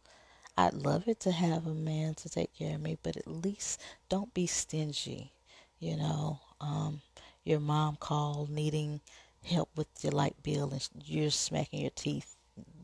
I'd 0.60 0.74
love 0.74 1.08
it 1.08 1.20
to 1.20 1.32
have 1.32 1.66
a 1.66 1.74
man 1.74 2.12
to 2.16 2.28
take 2.28 2.52
care 2.52 2.74
of 2.74 2.82
me, 2.82 2.98
but 3.02 3.16
at 3.16 3.26
least 3.26 3.80
don't 4.10 4.34
be 4.34 4.46
stingy. 4.46 5.32
You 5.78 5.96
know, 5.96 6.40
um, 6.60 7.00
your 7.44 7.60
mom 7.60 7.96
called 7.96 8.50
needing 8.50 9.00
help 9.42 9.70
with 9.74 9.88
your 10.02 10.12
light 10.12 10.36
bill 10.42 10.70
and 10.70 10.86
you're 11.02 11.30
smacking 11.30 11.80
your 11.80 11.92
teeth. 11.94 12.36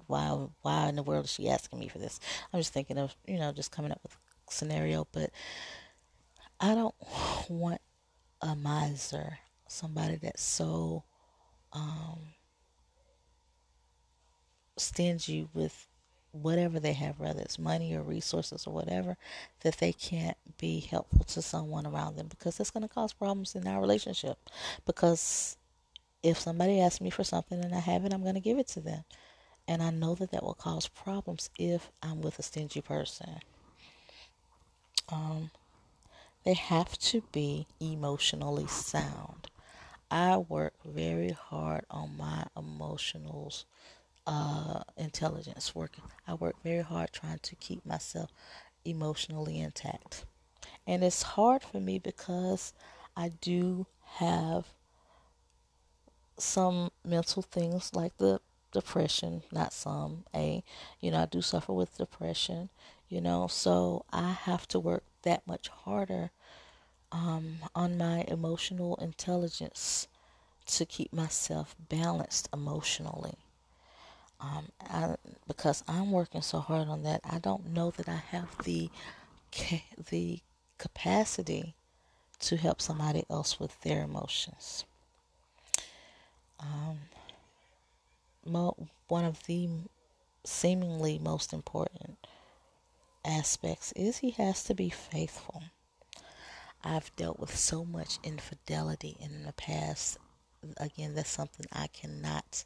Why, 0.06 0.48
why 0.62 0.88
in 0.88 0.96
the 0.96 1.02
world 1.02 1.26
is 1.26 1.32
she 1.32 1.50
asking 1.50 1.78
me 1.78 1.88
for 1.88 1.98
this? 1.98 2.18
I'm 2.50 2.60
just 2.60 2.72
thinking 2.72 2.96
of, 2.96 3.14
you 3.26 3.36
know, 3.36 3.52
just 3.52 3.72
coming 3.72 3.92
up 3.92 4.00
with 4.02 4.12
a 4.12 4.52
scenario, 4.52 5.06
but 5.12 5.30
I 6.58 6.74
don't 6.74 6.94
want 7.50 7.82
a 8.40 8.56
miser, 8.56 9.36
somebody 9.68 10.16
that's 10.16 10.42
so 10.42 11.04
um, 11.74 12.20
stingy 14.78 15.46
with 15.52 15.86
whatever 16.42 16.78
they 16.80 16.92
have, 16.92 17.18
whether 17.18 17.40
it's 17.40 17.58
money 17.58 17.94
or 17.94 18.02
resources 18.02 18.66
or 18.66 18.72
whatever, 18.72 19.16
that 19.60 19.78
they 19.78 19.92
can't 19.92 20.36
be 20.58 20.80
helpful 20.80 21.24
to 21.24 21.42
someone 21.42 21.86
around 21.86 22.16
them 22.16 22.28
because 22.28 22.60
it's 22.60 22.70
going 22.70 22.82
to 22.82 22.94
cause 22.94 23.12
problems 23.12 23.54
in 23.54 23.66
our 23.66 23.80
relationship. 23.80 24.38
Because 24.84 25.56
if 26.22 26.38
somebody 26.38 26.80
asks 26.80 27.00
me 27.00 27.10
for 27.10 27.24
something 27.24 27.62
and 27.62 27.74
I 27.74 27.80
have 27.80 28.04
it, 28.04 28.12
I'm 28.12 28.22
going 28.22 28.34
to 28.34 28.40
give 28.40 28.58
it 28.58 28.68
to 28.68 28.80
them. 28.80 29.04
And 29.68 29.82
I 29.82 29.90
know 29.90 30.14
that 30.14 30.30
that 30.30 30.44
will 30.44 30.54
cause 30.54 30.88
problems 30.88 31.50
if 31.58 31.90
I'm 32.02 32.20
with 32.20 32.38
a 32.38 32.42
stingy 32.42 32.80
person. 32.80 33.40
Um, 35.08 35.50
they 36.44 36.54
have 36.54 36.96
to 36.98 37.22
be 37.32 37.66
emotionally 37.80 38.66
sound. 38.68 39.48
I 40.10 40.36
work 40.36 40.74
very 40.84 41.30
hard 41.30 41.84
on 41.90 42.16
my 42.16 42.44
emotionals 42.56 43.64
uh, 44.26 44.80
intelligence 44.96 45.74
working. 45.74 46.04
I 46.26 46.34
work 46.34 46.56
very 46.62 46.82
hard 46.82 47.12
trying 47.12 47.38
to 47.40 47.54
keep 47.56 47.84
myself 47.86 48.30
emotionally 48.84 49.58
intact. 49.60 50.24
And 50.86 51.02
it's 51.04 51.22
hard 51.22 51.62
for 51.62 51.80
me 51.80 51.98
because 51.98 52.72
I 53.16 53.30
do 53.40 53.86
have 54.16 54.66
some 56.38 56.90
mental 57.04 57.42
things 57.42 57.94
like 57.94 58.16
the 58.18 58.40
depression, 58.72 59.42
not 59.50 59.72
some, 59.72 60.24
a, 60.34 60.62
you 61.00 61.10
know, 61.10 61.22
I 61.22 61.26
do 61.26 61.40
suffer 61.40 61.72
with 61.72 61.96
depression, 61.96 62.68
you 63.08 63.20
know, 63.20 63.46
so 63.46 64.04
I 64.12 64.32
have 64.32 64.68
to 64.68 64.78
work 64.80 65.04
that 65.22 65.46
much 65.46 65.68
harder 65.68 66.30
um, 67.12 67.56
on 67.74 67.96
my 67.96 68.24
emotional 68.28 68.96
intelligence 68.96 70.08
to 70.66 70.84
keep 70.84 71.12
myself 71.12 71.74
balanced 71.88 72.48
emotionally. 72.52 73.36
Um, 74.40 74.68
I, 74.80 75.16
because 75.48 75.82
I'm 75.88 76.12
working 76.12 76.42
so 76.42 76.60
hard 76.60 76.88
on 76.88 77.02
that, 77.04 77.20
I 77.24 77.38
don't 77.38 77.72
know 77.72 77.90
that 77.92 78.08
I 78.08 78.22
have 78.30 78.48
the 78.64 78.90
the 80.10 80.40
capacity 80.78 81.74
to 82.38 82.56
help 82.56 82.82
somebody 82.82 83.24
else 83.30 83.58
with 83.58 83.80
their 83.80 84.02
emotions. 84.02 84.84
Um, 86.60 86.98
mo- 88.44 88.88
one 89.08 89.24
of 89.24 89.44
the 89.46 89.68
seemingly 90.44 91.18
most 91.18 91.52
important 91.52 92.18
aspects 93.24 93.92
is 93.96 94.18
he 94.18 94.30
has 94.30 94.62
to 94.64 94.74
be 94.74 94.90
faithful. 94.90 95.62
I've 96.84 97.14
dealt 97.16 97.40
with 97.40 97.56
so 97.56 97.84
much 97.84 98.18
infidelity 98.22 99.16
in 99.18 99.44
the 99.44 99.52
past. 99.52 100.18
Again, 100.76 101.14
that's 101.14 101.30
something 101.30 101.66
I 101.72 101.88
cannot 101.88 102.64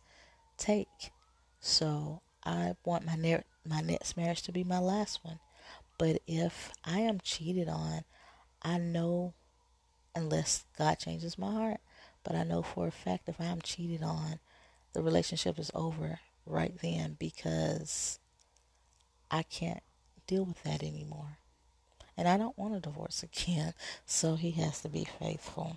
take. 0.58 1.10
So 1.60 2.22
I 2.44 2.74
want 2.84 3.04
my 3.04 3.16
ne- 3.16 3.44
my 3.64 3.80
next 3.80 4.16
marriage 4.16 4.42
to 4.42 4.52
be 4.52 4.64
my 4.64 4.78
last 4.78 5.24
one. 5.24 5.38
But 5.98 6.22
if 6.26 6.70
I 6.84 7.00
am 7.00 7.20
cheated 7.22 7.68
on, 7.68 8.04
I 8.62 8.78
know, 8.78 9.34
unless 10.14 10.64
God 10.78 10.98
changes 10.98 11.38
my 11.38 11.52
heart, 11.52 11.80
but 12.24 12.34
I 12.34 12.42
know 12.42 12.62
for 12.62 12.86
a 12.86 12.90
fact 12.90 13.28
if 13.28 13.40
I 13.40 13.44
am 13.44 13.60
cheated 13.60 14.02
on, 14.02 14.40
the 14.94 15.02
relationship 15.02 15.58
is 15.58 15.70
over 15.74 16.20
right 16.46 16.74
then 16.80 17.16
because 17.18 18.18
I 19.30 19.42
can't 19.42 19.82
deal 20.26 20.44
with 20.44 20.62
that 20.62 20.82
anymore. 20.82 21.38
And 22.16 22.26
I 22.26 22.36
don't 22.36 22.58
want 22.58 22.74
a 22.74 22.80
divorce 22.80 23.22
again, 23.34 23.74
so 24.06 24.36
he 24.36 24.52
has 24.52 24.80
to 24.82 24.88
be 24.88 25.06
faithful. 25.18 25.76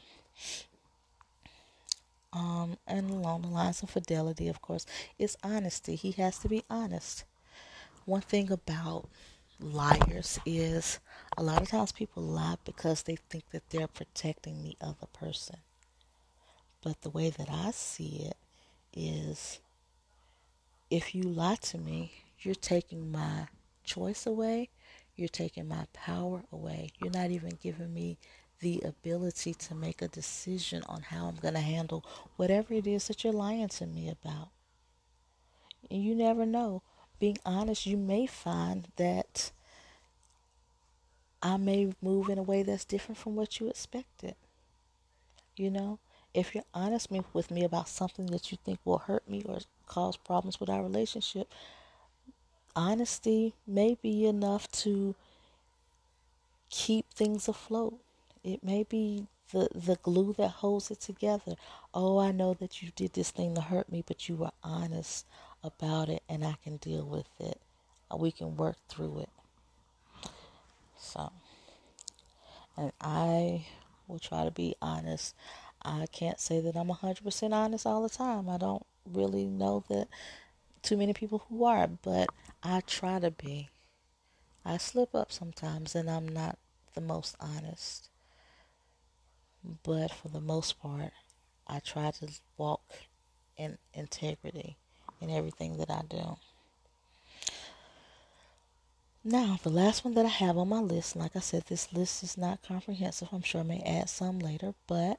Um, 2.33 2.77
and 2.87 3.09
along 3.09 3.43
the 3.43 3.47
lines 3.49 3.83
of 3.83 3.89
fidelity, 3.91 4.47
of 4.47 4.61
course, 4.61 4.85
is 5.19 5.37
honesty. 5.43 5.95
He 5.95 6.11
has 6.13 6.39
to 6.39 6.49
be 6.49 6.63
honest. 6.69 7.25
One 8.05 8.21
thing 8.21 8.51
about 8.51 9.07
liars 9.59 10.39
is 10.45 10.99
a 11.37 11.43
lot 11.43 11.61
of 11.61 11.69
times 11.69 11.91
people 11.91 12.23
lie 12.23 12.57
because 12.65 13.03
they 13.03 13.17
think 13.29 13.49
that 13.51 13.69
they're 13.69 13.87
protecting 13.87 14.63
the 14.63 14.75
other 14.81 15.07
person. 15.13 15.57
But 16.81 17.01
the 17.01 17.09
way 17.09 17.29
that 17.29 17.49
I 17.49 17.71
see 17.71 18.27
it 18.29 18.37
is 18.93 19.59
if 20.89 21.15
you 21.15 21.23
lie 21.23 21.55
to 21.55 21.77
me, 21.77 22.11
you're 22.39 22.55
taking 22.55 23.11
my 23.11 23.47
choice 23.83 24.25
away, 24.25 24.69
you're 25.15 25.29
taking 25.29 25.67
my 25.67 25.85
power 25.93 26.43
away. 26.51 26.89
You're 26.99 27.11
not 27.11 27.31
even 27.31 27.57
giving 27.61 27.93
me 27.93 28.17
the 28.63 28.81
ability 28.85 29.53
to 29.53 29.75
make 29.75 30.01
a 30.01 30.07
decision 30.07 30.83
on 30.87 31.01
how 31.01 31.27
I'm 31.27 31.35
going 31.35 31.53
to 31.53 31.59
handle 31.59 32.03
whatever 32.37 32.73
it 32.73 32.87
is 32.87 33.07
that 33.07 33.23
you're 33.23 33.33
lying 33.33 33.67
to 33.67 33.85
me 33.85 34.09
about. 34.09 34.49
And 35.91 36.01
you 36.01 36.15
never 36.15 36.45
know. 36.45 36.81
Being 37.19 37.37
honest, 37.45 37.85
you 37.85 37.97
may 37.97 38.25
find 38.25 38.87
that 38.95 39.51
I 41.41 41.57
may 41.57 41.93
move 42.01 42.29
in 42.29 42.37
a 42.37 42.43
way 42.43 42.63
that's 42.63 42.85
different 42.85 43.17
from 43.17 43.35
what 43.35 43.59
you 43.59 43.67
expected. 43.67 44.35
You 45.57 45.69
know, 45.69 45.99
if 46.33 46.55
you're 46.55 46.63
honest 46.73 47.11
with 47.33 47.51
me 47.51 47.65
about 47.65 47.89
something 47.89 48.27
that 48.27 48.51
you 48.51 48.57
think 48.63 48.79
will 48.85 48.99
hurt 48.99 49.29
me 49.29 49.43
or 49.47 49.59
cause 49.87 50.15
problems 50.15 50.59
with 50.59 50.69
our 50.69 50.81
relationship, 50.81 51.51
honesty 52.75 53.53
may 53.67 53.97
be 54.01 54.25
enough 54.25 54.71
to 54.71 55.15
keep 56.69 57.11
things 57.13 57.47
afloat. 57.47 58.02
It 58.43 58.63
may 58.63 58.83
be 58.83 59.27
the, 59.51 59.69
the 59.73 59.97
glue 60.01 60.33
that 60.37 60.49
holds 60.49 60.91
it 60.91 60.99
together. 60.99 61.55
Oh, 61.93 62.17
I 62.17 62.31
know 62.31 62.53
that 62.55 62.81
you 62.81 62.89
did 62.95 63.13
this 63.13 63.31
thing 63.31 63.55
to 63.55 63.61
hurt 63.61 63.91
me, 63.91 64.03
but 64.05 64.27
you 64.27 64.35
were 64.35 64.51
honest 64.63 65.25
about 65.63 66.09
it 66.09 66.23
and 66.27 66.43
I 66.43 66.55
can 66.63 66.77
deal 66.77 67.05
with 67.05 67.27
it. 67.39 67.59
Uh, 68.11 68.17
we 68.17 68.31
can 68.31 68.57
work 68.57 68.77
through 68.89 69.19
it. 69.19 69.29
So, 70.97 71.31
and 72.75 72.91
I 72.99 73.65
will 74.07 74.19
try 74.19 74.43
to 74.43 74.51
be 74.51 74.75
honest. 74.81 75.35
I 75.81 76.05
can't 76.11 76.39
say 76.39 76.59
that 76.59 76.75
I'm 76.75 76.87
100% 76.89 77.53
honest 77.53 77.85
all 77.85 78.01
the 78.01 78.09
time. 78.09 78.49
I 78.49 78.57
don't 78.57 78.85
really 79.11 79.45
know 79.45 79.83
that 79.89 80.07
too 80.81 80.97
many 80.97 81.13
people 81.13 81.45
who 81.49 81.63
are, 81.65 81.87
but 81.87 82.29
I 82.61 82.81
try 82.81 83.19
to 83.19 83.31
be. 83.31 83.69
I 84.65 84.77
slip 84.77 85.13
up 85.13 85.31
sometimes 85.31 85.93
and 85.95 86.09
I'm 86.09 86.27
not 86.27 86.57
the 86.93 87.01
most 87.01 87.35
honest. 87.39 88.09
But 89.83 90.11
for 90.11 90.27
the 90.29 90.41
most 90.41 90.79
part, 90.81 91.11
I 91.67 91.79
try 91.79 92.11
to 92.11 92.27
walk 92.57 92.83
in 93.57 93.77
integrity 93.93 94.77
in 95.21 95.29
everything 95.29 95.77
that 95.77 95.89
I 95.89 96.01
do. 96.09 96.37
Now, 99.23 99.57
the 99.63 99.69
last 99.69 100.03
one 100.03 100.15
that 100.15 100.25
I 100.25 100.29
have 100.29 100.57
on 100.57 100.67
my 100.67 100.79
list, 100.79 101.15
like 101.15 101.35
I 101.35 101.39
said, 101.39 101.63
this 101.65 101.93
list 101.93 102.23
is 102.23 102.37
not 102.37 102.61
comprehensive. 102.61 103.29
I'm 103.31 103.41
sure 103.41 103.61
I 103.61 103.63
may 103.63 103.79
add 103.81 104.09
some 104.09 104.39
later, 104.39 104.73
but 104.85 105.17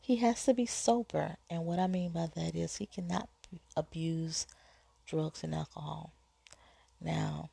he 0.00 0.16
has 0.16 0.44
to 0.46 0.54
be 0.54 0.64
sober. 0.64 1.36
And 1.50 1.66
what 1.66 1.78
I 1.78 1.86
mean 1.86 2.12
by 2.12 2.28
that 2.34 2.54
is 2.54 2.76
he 2.76 2.86
cannot 2.86 3.28
abuse 3.76 4.46
drugs 5.06 5.44
and 5.44 5.54
alcohol. 5.54 6.14
Now, 6.98 7.50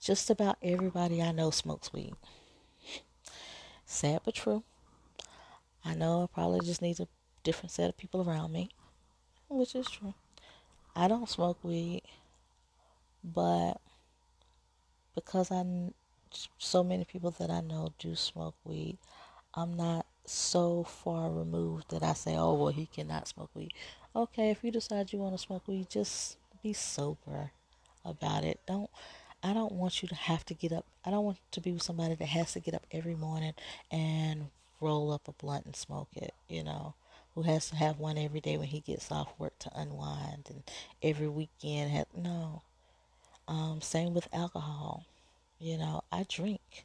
just 0.00 0.30
about 0.30 0.58
everybody 0.62 1.22
I 1.22 1.30
know 1.30 1.52
smokes 1.52 1.92
weed. 1.92 2.14
Sad 3.86 4.22
but 4.24 4.34
true. 4.34 4.64
I 5.84 5.94
know 5.94 6.24
I 6.24 6.26
probably 6.32 6.60
just 6.60 6.82
need 6.82 7.00
a 7.00 7.08
different 7.42 7.70
set 7.70 7.88
of 7.88 7.96
people 7.96 8.28
around 8.28 8.52
me, 8.52 8.70
which 9.48 9.74
is 9.74 9.88
true. 9.88 10.14
I 10.94 11.08
don't 11.08 11.28
smoke 11.28 11.58
weed, 11.62 12.02
but 13.24 13.80
because 15.14 15.50
I 15.50 15.64
so 16.58 16.82
many 16.82 17.04
people 17.04 17.30
that 17.32 17.50
I 17.50 17.60
know 17.60 17.92
do 17.98 18.14
smoke 18.14 18.54
weed, 18.64 18.98
I'm 19.54 19.74
not 19.74 20.06
so 20.24 20.84
far 20.84 21.30
removed 21.30 21.90
that 21.90 22.02
I 22.02 22.12
say, 22.14 22.36
"Oh, 22.36 22.54
well, 22.54 22.72
he 22.72 22.86
cannot 22.86 23.28
smoke 23.28 23.50
weed." 23.54 23.72
Okay, 24.14 24.50
if 24.50 24.62
you 24.62 24.70
decide 24.70 25.12
you 25.12 25.18
want 25.18 25.34
to 25.34 25.38
smoke 25.38 25.66
weed, 25.66 25.90
just 25.90 26.36
be 26.62 26.72
sober 26.72 27.52
about 28.04 28.44
it. 28.44 28.60
Don't 28.66 28.90
I 29.42 29.52
don't 29.52 29.72
want 29.72 30.02
you 30.02 30.08
to 30.08 30.14
have 30.14 30.44
to 30.46 30.54
get 30.54 30.72
up. 30.72 30.86
I 31.04 31.10
don't 31.10 31.24
want 31.24 31.38
to 31.50 31.60
be 31.60 31.72
with 31.72 31.82
somebody 31.82 32.14
that 32.14 32.26
has 32.26 32.52
to 32.52 32.60
get 32.60 32.74
up 32.74 32.86
every 32.92 33.16
morning 33.16 33.54
and 33.90 34.50
roll 34.82 35.12
up 35.12 35.28
a 35.28 35.32
blunt 35.32 35.64
and 35.64 35.76
smoke 35.76 36.10
it, 36.16 36.34
you 36.48 36.62
know, 36.62 36.94
who 37.34 37.42
has 37.42 37.70
to 37.70 37.76
have 37.76 37.98
one 37.98 38.18
every 38.18 38.40
day 38.40 38.56
when 38.58 38.68
he 38.68 38.80
gets 38.80 39.10
off 39.10 39.32
work 39.38 39.58
to 39.60 39.70
unwind 39.74 40.48
and 40.50 40.62
every 41.02 41.28
weekend 41.28 41.90
have 41.90 42.08
no. 42.14 42.62
Um, 43.48 43.80
same 43.80 44.12
with 44.12 44.28
alcohol. 44.32 45.06
You 45.58 45.78
know, 45.78 46.02
I 46.10 46.26
drink. 46.28 46.84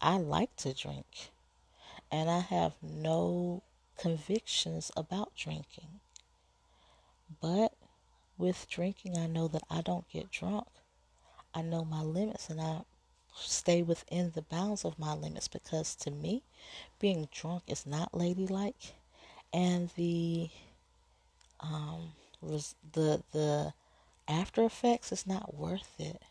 I 0.00 0.18
like 0.18 0.54
to 0.56 0.74
drink. 0.74 1.30
And 2.10 2.30
I 2.30 2.40
have 2.40 2.74
no 2.82 3.62
convictions 3.98 4.90
about 4.96 5.34
drinking. 5.34 6.00
But 7.40 7.72
with 8.36 8.68
drinking, 8.68 9.18
I 9.18 9.26
know 9.26 9.48
that 9.48 9.64
I 9.68 9.82
don't 9.82 10.08
get 10.08 10.30
drunk. 10.30 10.68
I 11.54 11.62
know 11.62 11.84
my 11.84 12.02
limits 12.02 12.50
and 12.50 12.60
I 12.60 12.82
stay 13.40 13.82
within 13.82 14.32
the 14.34 14.42
bounds 14.42 14.84
of 14.84 14.98
my 14.98 15.14
limits 15.14 15.48
because 15.48 15.94
to 15.96 16.10
me, 16.10 16.42
being 16.98 17.28
drunk 17.32 17.64
is 17.66 17.86
not 17.86 18.14
ladylike, 18.14 18.94
and 19.52 19.90
the 19.96 20.50
um 21.60 22.12
the 22.42 23.22
the 23.32 23.72
after 24.28 24.64
effects 24.64 25.12
is 25.12 25.26
not 25.26 25.54
worth 25.54 25.94
it. 25.98 26.22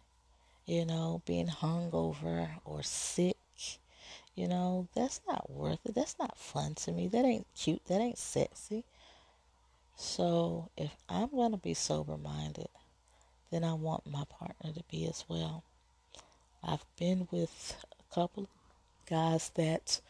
You 0.66 0.86
know, 0.86 1.22
being 1.26 1.48
hungover 1.48 2.50
or 2.66 2.84
sick, 2.84 3.38
you 4.36 4.48
know, 4.48 4.88
that's 4.94 5.22
not 5.28 5.50
worth 5.50 5.80
it. 5.86 5.96
That's 5.96 6.18
not 6.20 6.38
fun 6.38 6.76
to 6.76 6.92
me. 6.92 7.08
That 7.08 7.26
ain't 7.26 7.48
cute. 7.56 7.86
That 7.86 8.02
ain't 8.02 8.18
sexy. 8.18 8.86
So 9.96 10.70
if 10.78 10.96
I'm 11.10 11.30
gonna 11.30 11.58
be 11.58 11.74
sober 11.74 12.18
minded, 12.18 12.70
then 13.52 13.64
I 13.64 13.74
want 13.74 14.06
my 14.06 14.26
partner 14.30 14.72
to 14.74 14.84
be 14.92 15.06
as 15.08 15.26
well. 15.28 15.64
I've 16.68 16.86
been 17.00 17.28
with 17.32 17.78
a 18.00 18.14
couple 18.14 18.48
guys 19.10 19.52
that 19.56 20.02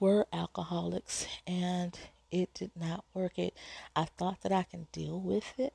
were 0.00 0.26
alcoholics 0.32 1.26
and 1.46 1.98
it 2.32 2.52
did 2.52 2.72
not 2.78 3.04
work. 3.14 3.38
It 3.38 3.54
I 3.94 4.06
thought 4.06 4.42
that 4.42 4.52
I 4.52 4.64
can 4.64 4.88
deal 4.92 5.20
with 5.20 5.58
it 5.58 5.72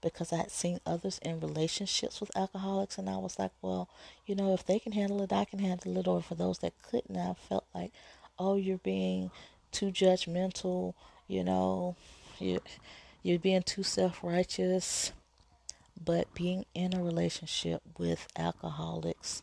because 0.00 0.32
I 0.32 0.38
had 0.38 0.50
seen 0.50 0.80
others 0.86 1.18
in 1.22 1.40
relationships 1.40 2.20
with 2.20 2.36
alcoholics, 2.36 2.98
and 2.98 3.08
I 3.10 3.16
was 3.16 3.38
like, 3.38 3.50
well, 3.62 3.88
you 4.26 4.34
know, 4.34 4.54
if 4.54 4.64
they 4.64 4.78
can 4.78 4.92
handle 4.92 5.22
it, 5.22 5.32
I 5.32 5.44
can 5.44 5.58
handle 5.58 5.96
it. 5.98 6.06
Or 6.06 6.22
for 6.22 6.34
those 6.34 6.58
that 6.58 6.72
couldn't, 6.82 7.16
I 7.16 7.34
felt 7.48 7.64
like, 7.74 7.92
oh, 8.38 8.56
you're 8.56 8.78
being 8.78 9.30
too 9.72 9.86
judgmental, 9.90 10.94
you 11.26 11.44
know, 11.44 11.96
you 12.38 12.60
you're 13.22 13.38
being 13.38 13.62
too 13.62 13.82
self 13.82 14.20
righteous. 14.22 15.12
But 16.02 16.32
being 16.34 16.64
in 16.74 16.94
a 16.94 17.02
relationship 17.02 17.82
with 17.98 18.28
alcoholics, 18.36 19.42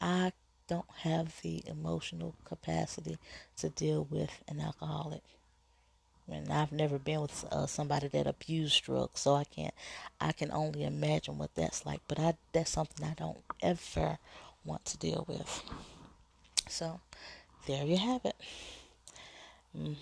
I 0.00 0.32
don't 0.68 0.90
have 1.02 1.40
the 1.42 1.62
emotional 1.66 2.34
capacity 2.44 3.18
to 3.56 3.68
deal 3.68 4.06
with 4.08 4.42
an 4.48 4.60
alcoholic. 4.60 5.22
And 6.30 6.52
I've 6.52 6.70
never 6.70 6.98
been 6.98 7.22
with 7.22 7.44
uh, 7.50 7.66
somebody 7.66 8.06
that 8.08 8.26
abused 8.26 8.84
drugs, 8.84 9.20
so 9.20 9.34
I 9.34 9.44
can't. 9.44 9.74
I 10.20 10.30
can 10.30 10.52
only 10.52 10.84
imagine 10.84 11.38
what 11.38 11.54
that's 11.56 11.84
like. 11.84 12.00
But 12.06 12.20
I, 12.20 12.34
that's 12.52 12.70
something 12.70 13.04
I 13.04 13.14
don't 13.14 13.38
ever 13.60 14.18
want 14.64 14.84
to 14.86 14.98
deal 14.98 15.24
with. 15.26 15.62
So, 16.68 17.00
there 17.66 17.84
you 17.84 17.96
have 17.96 18.24
it. 18.24 18.36
Mm, 19.76 19.96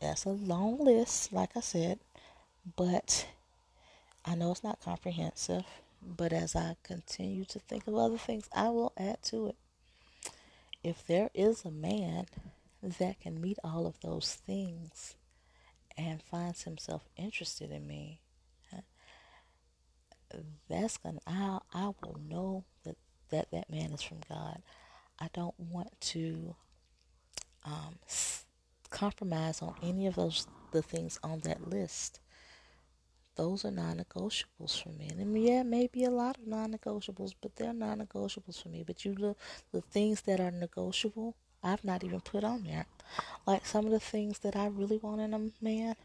that's 0.00 0.24
a 0.24 0.30
long 0.30 0.78
list, 0.78 1.32
like 1.32 1.50
I 1.56 1.60
said, 1.60 1.98
but 2.76 3.26
I 4.26 4.34
know 4.34 4.50
it's 4.52 4.64
not 4.64 4.80
comprehensive. 4.80 5.64
But 6.02 6.32
as 6.32 6.54
I 6.54 6.76
continue 6.82 7.44
to 7.46 7.58
think 7.58 7.86
of 7.86 7.96
other 7.96 8.18
things, 8.18 8.48
I 8.54 8.68
will 8.68 8.92
add 8.96 9.22
to 9.24 9.48
it 9.48 9.56
if 10.86 11.04
there 11.04 11.30
is 11.34 11.64
a 11.64 11.70
man 11.70 12.26
that 12.80 13.18
can 13.18 13.40
meet 13.40 13.58
all 13.64 13.88
of 13.88 14.00
those 14.02 14.34
things 14.34 15.16
and 15.98 16.22
finds 16.22 16.62
himself 16.62 17.08
interested 17.16 17.72
in 17.72 17.88
me, 17.88 18.20
that's 20.68 20.96
gonna 20.96 21.20
I 21.26 21.58
I 21.72 21.86
will 21.86 22.20
know 22.28 22.64
that 22.84 22.96
that 23.30 23.50
that 23.50 23.68
man 23.68 23.92
is 23.92 24.02
from 24.02 24.18
God. 24.28 24.62
I 25.18 25.28
don't 25.32 25.58
want 25.58 26.00
to 26.12 26.54
um, 27.64 27.96
compromise 28.90 29.62
on 29.62 29.74
any 29.82 30.06
of 30.06 30.14
those 30.14 30.46
the 30.70 30.82
things 30.82 31.18
on 31.24 31.40
that 31.40 31.68
list 31.68 32.20
those 33.36 33.64
are 33.64 33.70
non-negotiables 33.70 34.82
for 34.82 34.88
me. 34.90 35.10
And 35.10 35.38
yeah, 35.40 35.62
maybe 35.62 36.04
a 36.04 36.10
lot 36.10 36.38
of 36.38 36.46
non-negotiables, 36.46 37.34
but 37.40 37.54
they're 37.56 37.72
non-negotiables 37.72 38.62
for 38.62 38.68
me. 38.68 38.82
But 38.86 39.04
you 39.04 39.14
the 39.14 39.36
the 39.72 39.82
things 39.82 40.22
that 40.22 40.40
are 40.40 40.50
negotiable, 40.50 41.36
I've 41.62 41.84
not 41.84 42.02
even 42.02 42.20
put 42.20 42.44
on 42.44 42.64
there. 42.64 42.86
Like 43.46 43.66
some 43.66 43.84
of 43.86 43.92
the 43.92 44.00
things 44.00 44.40
that 44.40 44.56
I 44.56 44.66
really 44.66 44.98
want 44.98 45.20
in 45.20 45.34
a 45.34 45.50
man, 45.60 45.96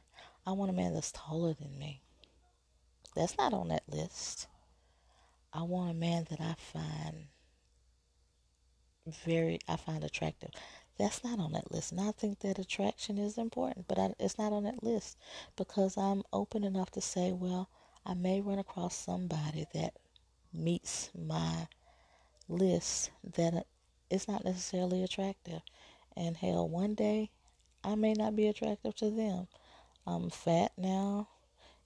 I 0.46 0.52
want 0.52 0.72
a 0.72 0.74
man 0.74 0.94
that's 0.94 1.12
taller 1.12 1.54
than 1.54 1.78
me. 1.80 2.02
That's 3.16 3.38
not 3.38 3.54
on 3.54 3.70
that 3.70 3.84
list. 3.88 4.48
I 5.54 5.64
want 5.64 5.92
a 5.92 5.94
man 5.94 6.28
that 6.30 6.40
I 6.40 6.56
find 6.58 7.28
very 9.26 9.60
I 9.68 9.76
find 9.76 10.04
attractive. 10.04 10.52
That's 11.02 11.24
not 11.24 11.40
on 11.40 11.54
that 11.54 11.72
list. 11.72 11.92
And 11.94 12.00
I 12.00 12.12
think 12.12 12.42
that 12.42 12.60
attraction 12.60 13.18
is 13.18 13.40
important, 13.40 13.88
but 13.88 13.98
I, 13.98 14.14
it's 14.20 14.38
not 14.38 14.54
on 14.54 14.66
that 14.66 14.84
list 14.84 15.18
because 15.58 15.98
I'm 15.98 16.22
open 16.32 16.64
enough 16.64 16.92
to 16.92 17.02
say, 17.02 17.32
well, 17.32 17.70
I 18.06 18.14
may 18.14 18.40
run 18.40 18.60
across 18.60 18.96
somebody 18.96 19.66
that 19.74 19.96
meets 20.54 21.10
my 21.18 21.68
list 22.48 23.10
that 23.36 23.56
uh, 23.56 23.62
is 24.12 24.28
not 24.28 24.46
necessarily 24.46 25.04
attractive. 25.04 25.62
And 26.16 26.38
hell, 26.38 26.70
one 26.70 26.94
day 26.94 27.32
I 27.84 27.96
may 27.96 28.14
not 28.14 28.36
be 28.36 28.48
attractive 28.48 28.96
to 28.98 29.10
them. 29.10 29.48
I'm 30.06 30.30
fat 30.30 30.72
now, 30.78 31.30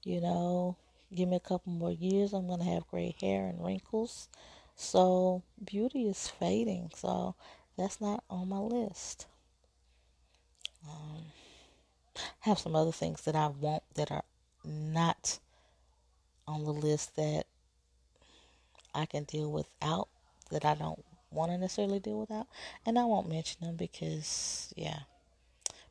you 0.03 0.19
know, 0.19 0.75
give 1.13 1.29
me 1.29 1.37
a 1.37 1.39
couple 1.39 1.71
more 1.71 1.91
years, 1.91 2.33
I'm 2.33 2.47
going 2.47 2.59
to 2.59 2.65
have 2.65 2.87
gray 2.87 3.15
hair 3.21 3.47
and 3.47 3.63
wrinkles. 3.63 4.27
So 4.75 5.41
beauty 5.63 6.09
is 6.09 6.27
fading. 6.27 6.91
So 6.93 7.35
that's 7.77 7.99
not 7.99 8.23
on 8.29 8.49
my 8.49 8.59
list. 8.59 9.27
Um, 10.87 11.23
have 12.41 12.59
some 12.59 12.75
other 12.75 12.91
things 12.91 13.21
that 13.21 13.35
I 13.35 13.47
want 13.47 13.83
that 13.95 14.11
are 14.11 14.23
not 14.63 15.39
on 16.47 16.63
the 16.63 16.71
list 16.73 17.15
that 17.15 17.45
I 18.93 19.05
can 19.05 19.23
deal 19.23 19.51
without, 19.51 20.07
that 20.51 20.63
I 20.63 20.75
don't 20.75 21.03
want 21.31 21.51
to 21.51 21.57
necessarily 21.57 21.99
deal 21.99 22.19
without. 22.19 22.47
And 22.85 22.97
I 22.97 23.05
won't 23.05 23.27
mention 23.27 23.65
them 23.65 23.75
because, 23.75 24.73
yeah. 24.75 24.99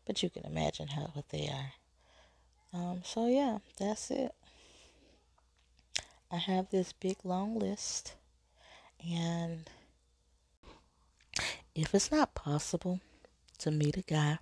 But 0.07 0.23
you 0.23 0.31
can 0.31 0.44
imagine 0.44 0.88
how 0.88 1.11
what 1.14 1.29
they 1.31 1.49
are. 1.49 1.73
Um, 2.73 3.03
so 3.05 3.27
yeah, 3.27 3.59
that's 3.79 4.11
it. 4.11 4.35
I 6.31 6.37
have 6.37 6.70
this 6.70 6.92
big 6.92 7.18
long 7.23 7.59
list 7.59 8.14
and 9.05 9.70
if 11.74 11.94
it's 11.94 12.10
not 12.10 12.34
possible 12.34 13.00
to 13.58 13.70
meet 13.70 13.96
a 13.96 14.02
guy 14.02 14.38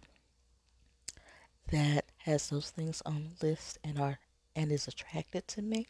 that 1.70 2.04
has 2.18 2.50
those 2.50 2.70
things 2.70 3.02
on 3.06 3.30
the 3.38 3.46
list 3.46 3.78
and 3.82 3.98
are 3.98 4.18
and 4.54 4.70
is 4.70 4.86
attracted 4.86 5.48
to 5.48 5.62
me, 5.62 5.86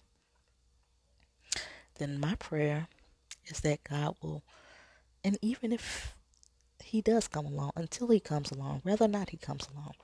then 1.99 2.21
my 2.21 2.35
prayer 2.37 2.87
is 3.47 3.61
that 3.61 3.83
God 3.85 4.17
will 4.23 4.43
and 5.25 5.39
even 5.41 5.73
if 5.73 6.17
he 6.83 7.01
does 7.01 7.29
come 7.29 7.47
along, 7.47 7.73
until 7.77 8.09
he 8.09 8.21
comes 8.21 8.51
along, 8.51 8.81
whether 8.83 9.05
or 9.05 9.09
not 9.09 9.31
he 9.31 9.37
comes 9.37 9.69
along, 9.73 9.95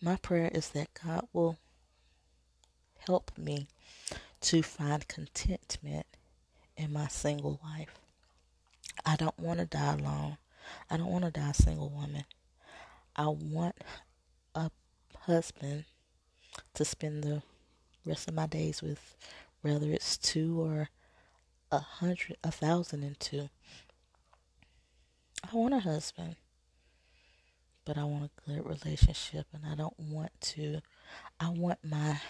my 0.00 0.16
prayer 0.16 0.50
is 0.52 0.70
that 0.70 0.88
God 1.04 1.28
will 1.32 1.58
help 3.06 3.30
me 3.36 3.68
to 4.40 4.62
find 4.62 5.06
contentment 5.08 6.06
in 6.76 6.92
my 6.92 7.08
single 7.08 7.60
life. 7.62 7.98
I 9.08 9.16
don't 9.16 9.38
want 9.38 9.58
to 9.58 9.64
die 9.64 9.94
alone. 9.94 10.36
I 10.90 10.98
don't 10.98 11.10
want 11.10 11.24
to 11.24 11.30
die 11.30 11.48
a 11.48 11.54
single 11.54 11.88
woman. 11.88 12.26
I 13.16 13.28
want 13.28 13.74
a 14.54 14.70
husband 15.20 15.86
to 16.74 16.84
spend 16.84 17.24
the 17.24 17.40
rest 18.04 18.28
of 18.28 18.34
my 18.34 18.46
days 18.46 18.82
with, 18.82 19.16
whether 19.62 19.90
it's 19.90 20.18
two 20.18 20.60
or 20.60 20.90
a 21.72 21.78
hundred, 21.78 22.36
a 22.44 22.50
thousand 22.50 23.02
and 23.02 23.18
two. 23.18 23.48
I 25.42 25.56
want 25.56 25.72
a 25.72 25.80
husband, 25.80 26.36
but 27.86 27.96
I 27.96 28.04
want 28.04 28.24
a 28.24 28.50
good 28.50 28.66
relationship, 28.66 29.46
and 29.54 29.64
I 29.64 29.74
don't 29.74 29.98
want 29.98 30.32
to. 30.52 30.82
I 31.40 31.48
want 31.48 31.78
my 31.82 32.20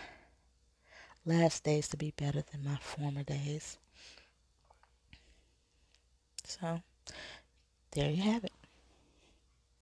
last 1.27 1.65
days 1.65 1.89
to 1.89 1.97
be 1.97 2.13
better 2.17 2.45
than 2.53 2.63
my 2.65 2.77
former 2.77 3.25
days. 3.25 3.79
So, 6.49 6.81
there 7.93 8.11
you 8.11 8.23
have 8.23 8.43
it. 8.45 8.53